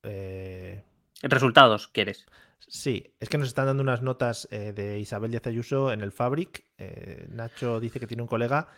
[0.02, 0.82] eh,
[1.22, 2.26] resultados, ¿quieres?
[2.72, 6.12] Sí, es que nos están dando unas notas eh, de Isabel Díaz Ayuso en el
[6.12, 6.64] Fabric.
[6.78, 8.68] Eh, Nacho dice que tiene un colega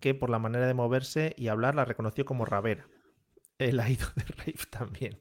[0.00, 2.86] que por la manera de moverse y hablar la reconoció como Ravera.
[3.58, 5.18] Él ha ido de rave también.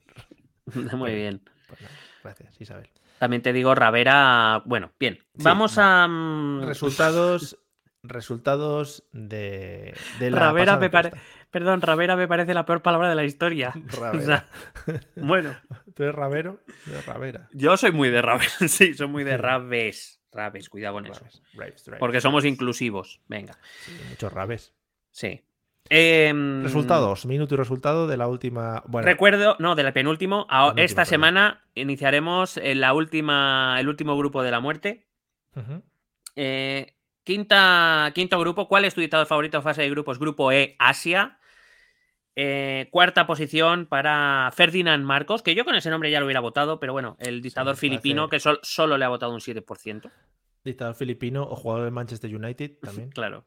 [0.97, 1.41] Muy bien.
[1.68, 1.80] Pues
[2.22, 2.89] gracias, Isabel.
[3.18, 4.62] También te digo, Ravera.
[4.66, 5.16] Bueno, bien.
[5.36, 5.43] Sí.
[5.43, 6.07] Vamos a.
[6.07, 7.57] mm, Resultados,
[8.04, 11.12] resultados de, de la Ravera me pare-.
[11.52, 13.74] Perdón, Ravera me parece la peor palabra de la historia.
[13.97, 14.26] O Ravera.
[14.86, 15.56] sea, bueno,
[15.95, 16.60] ¿Tú eres Ravero?
[17.06, 17.47] Ravera.
[17.52, 18.56] yo soy muy de Raves.
[18.68, 20.20] Sí, soy muy de Raves.
[20.34, 21.26] Raves, cuidado con eso.
[21.56, 23.20] Raves, Porque somos inclusivos.
[23.28, 23.58] Venga.
[23.82, 24.74] Sí, muchos raves.
[25.12, 25.41] Sí.
[25.89, 28.82] Em, Resultados, minuto y resultado de la última.
[28.88, 30.47] Bueno, Recuerdo, no, del penúltimo.
[30.49, 31.10] a- Penúltimo, esta perdón.
[31.10, 35.06] semana iniciaremos la última, el último grupo de la muerte.
[35.54, 35.84] ujú,
[36.38, 36.93] Eh,
[37.24, 38.67] quinta, quinto grupo.
[38.67, 40.19] ¿Cuál es tu dictador favorito de fase de grupos?
[40.19, 41.38] Grupo E, Asia.
[42.36, 46.80] Eh, cuarta posición para Ferdinand Marcos, que yo con ese nombre ya lo hubiera votado,
[46.80, 50.09] pero bueno, el dictador filipino que sol- solo le ha votado un 7%.
[50.63, 53.09] Dictador filipino o jugador del Manchester United también.
[53.13, 53.45] Claro.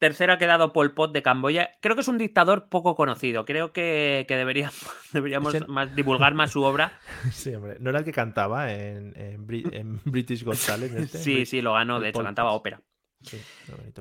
[0.00, 1.76] Tercero ha quedado Pol Pot de Camboya.
[1.80, 3.44] Creo que es un dictador poco conocido.
[3.44, 4.74] Creo que, que deberíamos,
[5.12, 6.98] deberíamos más, divulgar más su obra.
[7.30, 7.76] Sí, hombre.
[7.80, 10.98] ¿No era el que cantaba en, en Bri- en British Got Talent?
[10.98, 11.18] este?
[11.18, 12.00] Sí, sí, lo ganó.
[12.00, 12.80] De hecho, Pol cantaba ópera.
[13.22, 13.38] Sí.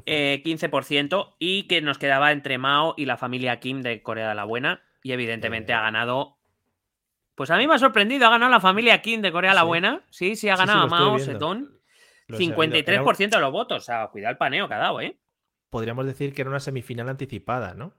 [0.06, 4.36] Eh, 15% y que nos quedaba entre Mao y la familia Kim de Corea de
[4.36, 4.82] la Buena.
[5.04, 5.76] Y evidentemente Eh.
[5.76, 6.38] ha ganado.
[7.36, 9.64] Pues a mí me ha sorprendido, ha ganado la familia Kim de Corea la.
[9.64, 10.02] Buena.
[10.10, 11.18] Sí, sí, ha sí, ganado estoy Mao.
[12.30, 13.78] Era 53% de los votos.
[13.84, 15.18] O sea, cuidado el paneo que ha dado, ¿eh?
[15.70, 17.94] Podríamos decir que era una semifinal anticipada, ¿no?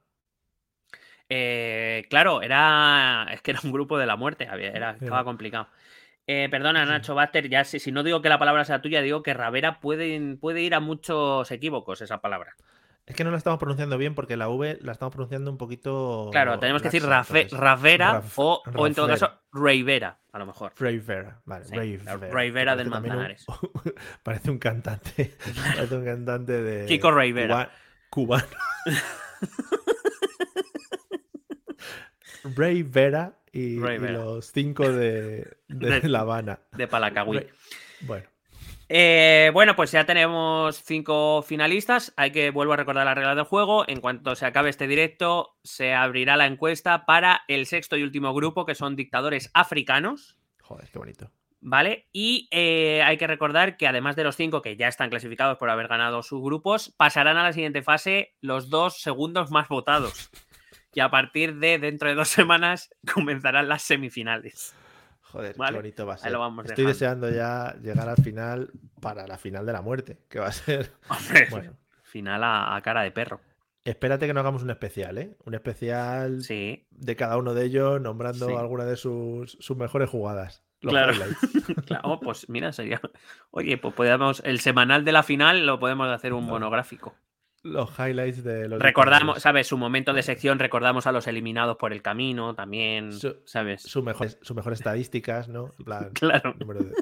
[1.28, 3.28] Eh, claro, era.
[3.32, 4.44] Es que era un grupo de la muerte.
[4.44, 5.68] Era, estaba complicado.
[6.26, 6.84] Eh, perdona.
[6.84, 9.80] Nacho Baster, ya si, si no digo que la palabra sea tuya, digo que Ravera
[9.80, 12.56] puede, puede ir a muchos equívocos esa palabra.
[13.06, 16.28] Es que no la estamos pronunciando bien porque la V la estamos pronunciando un poquito.
[16.30, 20.46] Claro, tenemos que decir Rafe- Ravera Raf- o, o en todo caso Rivera, a lo
[20.46, 20.72] mejor.
[20.78, 21.74] Rivera, vale, Sí,
[22.30, 22.76] Rivera.
[22.76, 23.46] del un- Manzanares.
[24.22, 25.34] parece un cantante.
[25.74, 26.86] parece un cantante de.
[26.86, 27.70] Kiko Rivera.
[28.10, 28.46] cuba- Cubano.
[32.56, 34.12] Ray Vera y, y Rivera.
[34.12, 36.60] los cinco de, de De- La Habana.
[36.72, 37.38] De Palacagüí.
[37.38, 37.48] Ray-
[38.02, 38.28] Bueno,
[38.92, 42.12] Eh, bueno, pues ya tenemos cinco finalistas.
[42.16, 43.88] Hay que, vuelvo a recordar las reglas del juego.
[43.88, 48.34] En cuanto se acabe este directo, se abrirá la encuesta para el sexto y último
[48.34, 50.36] grupo, que son dictadores africanos.
[50.60, 51.30] joder, qué bonito.
[51.60, 52.08] ¿Vale?
[52.12, 55.70] Y eh, hay que recordar que además de los cinco que ya están clasificados por
[55.70, 60.30] haber ganado sus grupos, pasarán a la siguiente fase los dos segundos más votados.
[60.92, 64.74] Y a partir de dentro de dos semanas comenzarán las semifinales.
[65.32, 66.32] Joder, Vale, qué bonito va a ahí ser.
[66.32, 67.26] lo vamos Estoy dejando.
[67.26, 68.70] deseando ya llegar al final
[69.00, 70.92] para la final de la muerte, que va a ser.
[71.08, 71.72] Hombre, Bueno,
[72.02, 73.40] final a, a cara de perro.
[73.84, 75.36] espérate que no hagamos un especial, ¿eh?
[75.44, 78.54] Un especial Sí, de cada uno de ellos nombrando Sí.
[78.54, 80.64] alguna de sus, sus mejores jugadas.
[80.80, 81.12] Claro.
[81.86, 82.02] claro.
[82.08, 83.00] Oh, pues mira, sería.
[83.50, 84.40] Oye, pues podemos.
[84.44, 86.52] El semanal de la final lo podemos hacer un Vale.
[86.52, 87.14] monográfico.
[87.62, 89.42] Los highlights de los Recordamos.
[89.42, 89.66] ¿sabes?
[89.66, 93.82] Su momento de sección, recordamos a los eliminados por el camino también, Su- ¿sabes?
[93.82, 95.74] sus mejores, sus mejores estadísticas, ¿no?
[95.78, 96.54] En plan, Claro.
[96.58, 96.94] de-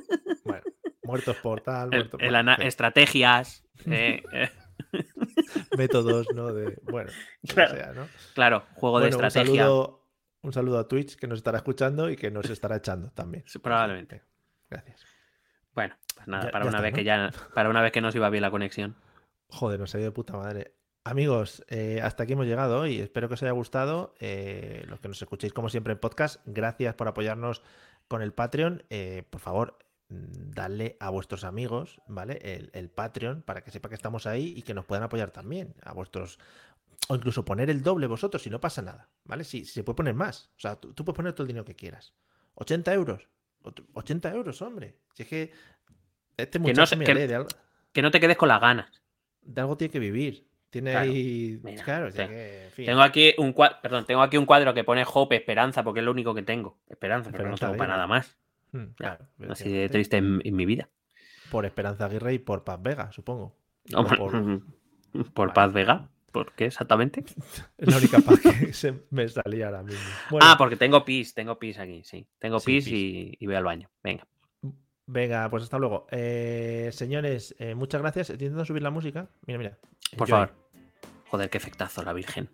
[0.44, 0.62] bueno,
[1.04, 3.64] muertos por tal, El- muertos el por- fin, estrategias.
[3.86, 4.50] eh, eh,
[5.76, 6.52] métodos, ¿no?
[6.52, 7.10] De, bueno,
[7.46, 7.74] Claro.
[7.74, 8.08] sea, ¿no?
[8.34, 9.62] claro, juego de un estrategia.
[9.64, 10.06] saludo,
[10.42, 13.44] un saludo a Twitch que nos estará escuchando y que nos estará echando también.
[13.62, 14.22] Probablemente.
[14.70, 15.04] Gracias.
[15.74, 16.96] Bueno, pues nada, Ya- para ya una está, vez ¿no?
[16.96, 18.96] que ya, para una vez que nos iba bien la conexión.
[19.48, 20.74] Joder, nos ha ido de puta madre.
[21.04, 22.98] Amigos, eh, hasta aquí hemos llegado hoy.
[23.00, 24.14] Espero que os haya gustado.
[24.20, 27.62] Eh, los que nos escuchéis como siempre en podcast, gracias por apoyarnos
[28.08, 28.84] con el Patreon.
[28.90, 29.78] Eh, por favor,
[30.10, 32.38] mm, dale a vuestros amigos, ¿vale?
[32.42, 35.74] El, el Patreon para que sepa que estamos ahí y que nos puedan apoyar también.
[35.82, 36.38] A vuestros.
[37.08, 39.44] O incluso poner el doble vosotros, si no pasa nada, ¿vale?
[39.44, 40.50] Si, si se puede poner más.
[40.56, 42.12] O sea, tú, tú puedes poner todo el dinero que quieras.
[42.56, 43.28] 80 euros.
[43.62, 44.98] Ot- 80 euros, hombre.
[45.14, 45.52] Si es que
[46.36, 47.48] este no muchacho, se- mira, que- de, algo,
[47.92, 48.90] Que no te quedes con las ganas.
[49.48, 50.46] De algo tiene que vivir.
[50.70, 51.10] Tiene Claro.
[51.10, 51.58] ahí.
[51.62, 52.18] Mira, claro, sí.
[52.18, 52.86] ya que, en fin.
[52.86, 56.04] Tengo aquí un cuadro, perdón, tengo aquí un cuadro que pone Hope, esperanza, porque es
[56.04, 56.78] lo único que tengo.
[56.88, 58.36] Esperanza, pero no tengo para nada más.
[58.72, 60.90] Mm, claro, Así de triste en, en mi vida.
[61.50, 63.56] Por Esperanza Aguirre y por Paz Vega, supongo.
[65.34, 65.52] Por-.
[65.54, 66.10] Paz Vega.
[66.32, 67.24] ¿Por qué exactamente?
[67.78, 70.04] Es la única paz que se me salía ahora mismo.
[70.30, 72.26] Bueno, Ah, porque tengo pis, tengo pis aquí, sí.
[72.38, 72.92] Tengo Sí, pis, pis.
[72.92, 73.88] Y, y voy al baño.
[74.02, 74.26] Venga.
[75.08, 76.06] Venga, pues hasta luego.
[76.12, 78.30] Eh, señores, eh, muchas gracias.
[78.30, 79.28] Estoy intentando subir la música.
[79.46, 79.78] Mira, mira.
[80.16, 80.28] Por Enjoy.
[80.28, 80.54] favor.
[81.30, 82.48] Joder, qué efectazo la Virgen.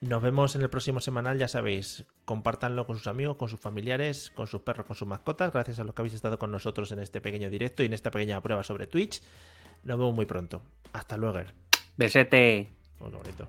[0.00, 2.06] Nos vemos en el próximo semanal, ya sabéis.
[2.24, 5.52] Compártanlo con sus amigos, con sus familiares, con sus perros, con sus mascotas.
[5.52, 8.10] Gracias a los que habéis estado con nosotros en este pequeño directo y en esta
[8.10, 9.20] pequeña prueba sobre Twitch.
[9.82, 10.62] Nos vemos muy pronto.
[10.92, 11.40] Hasta luego.
[11.96, 12.72] Besete.
[12.98, 13.48] Oh, qué bonito.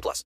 [0.00, 0.24] 18 plus.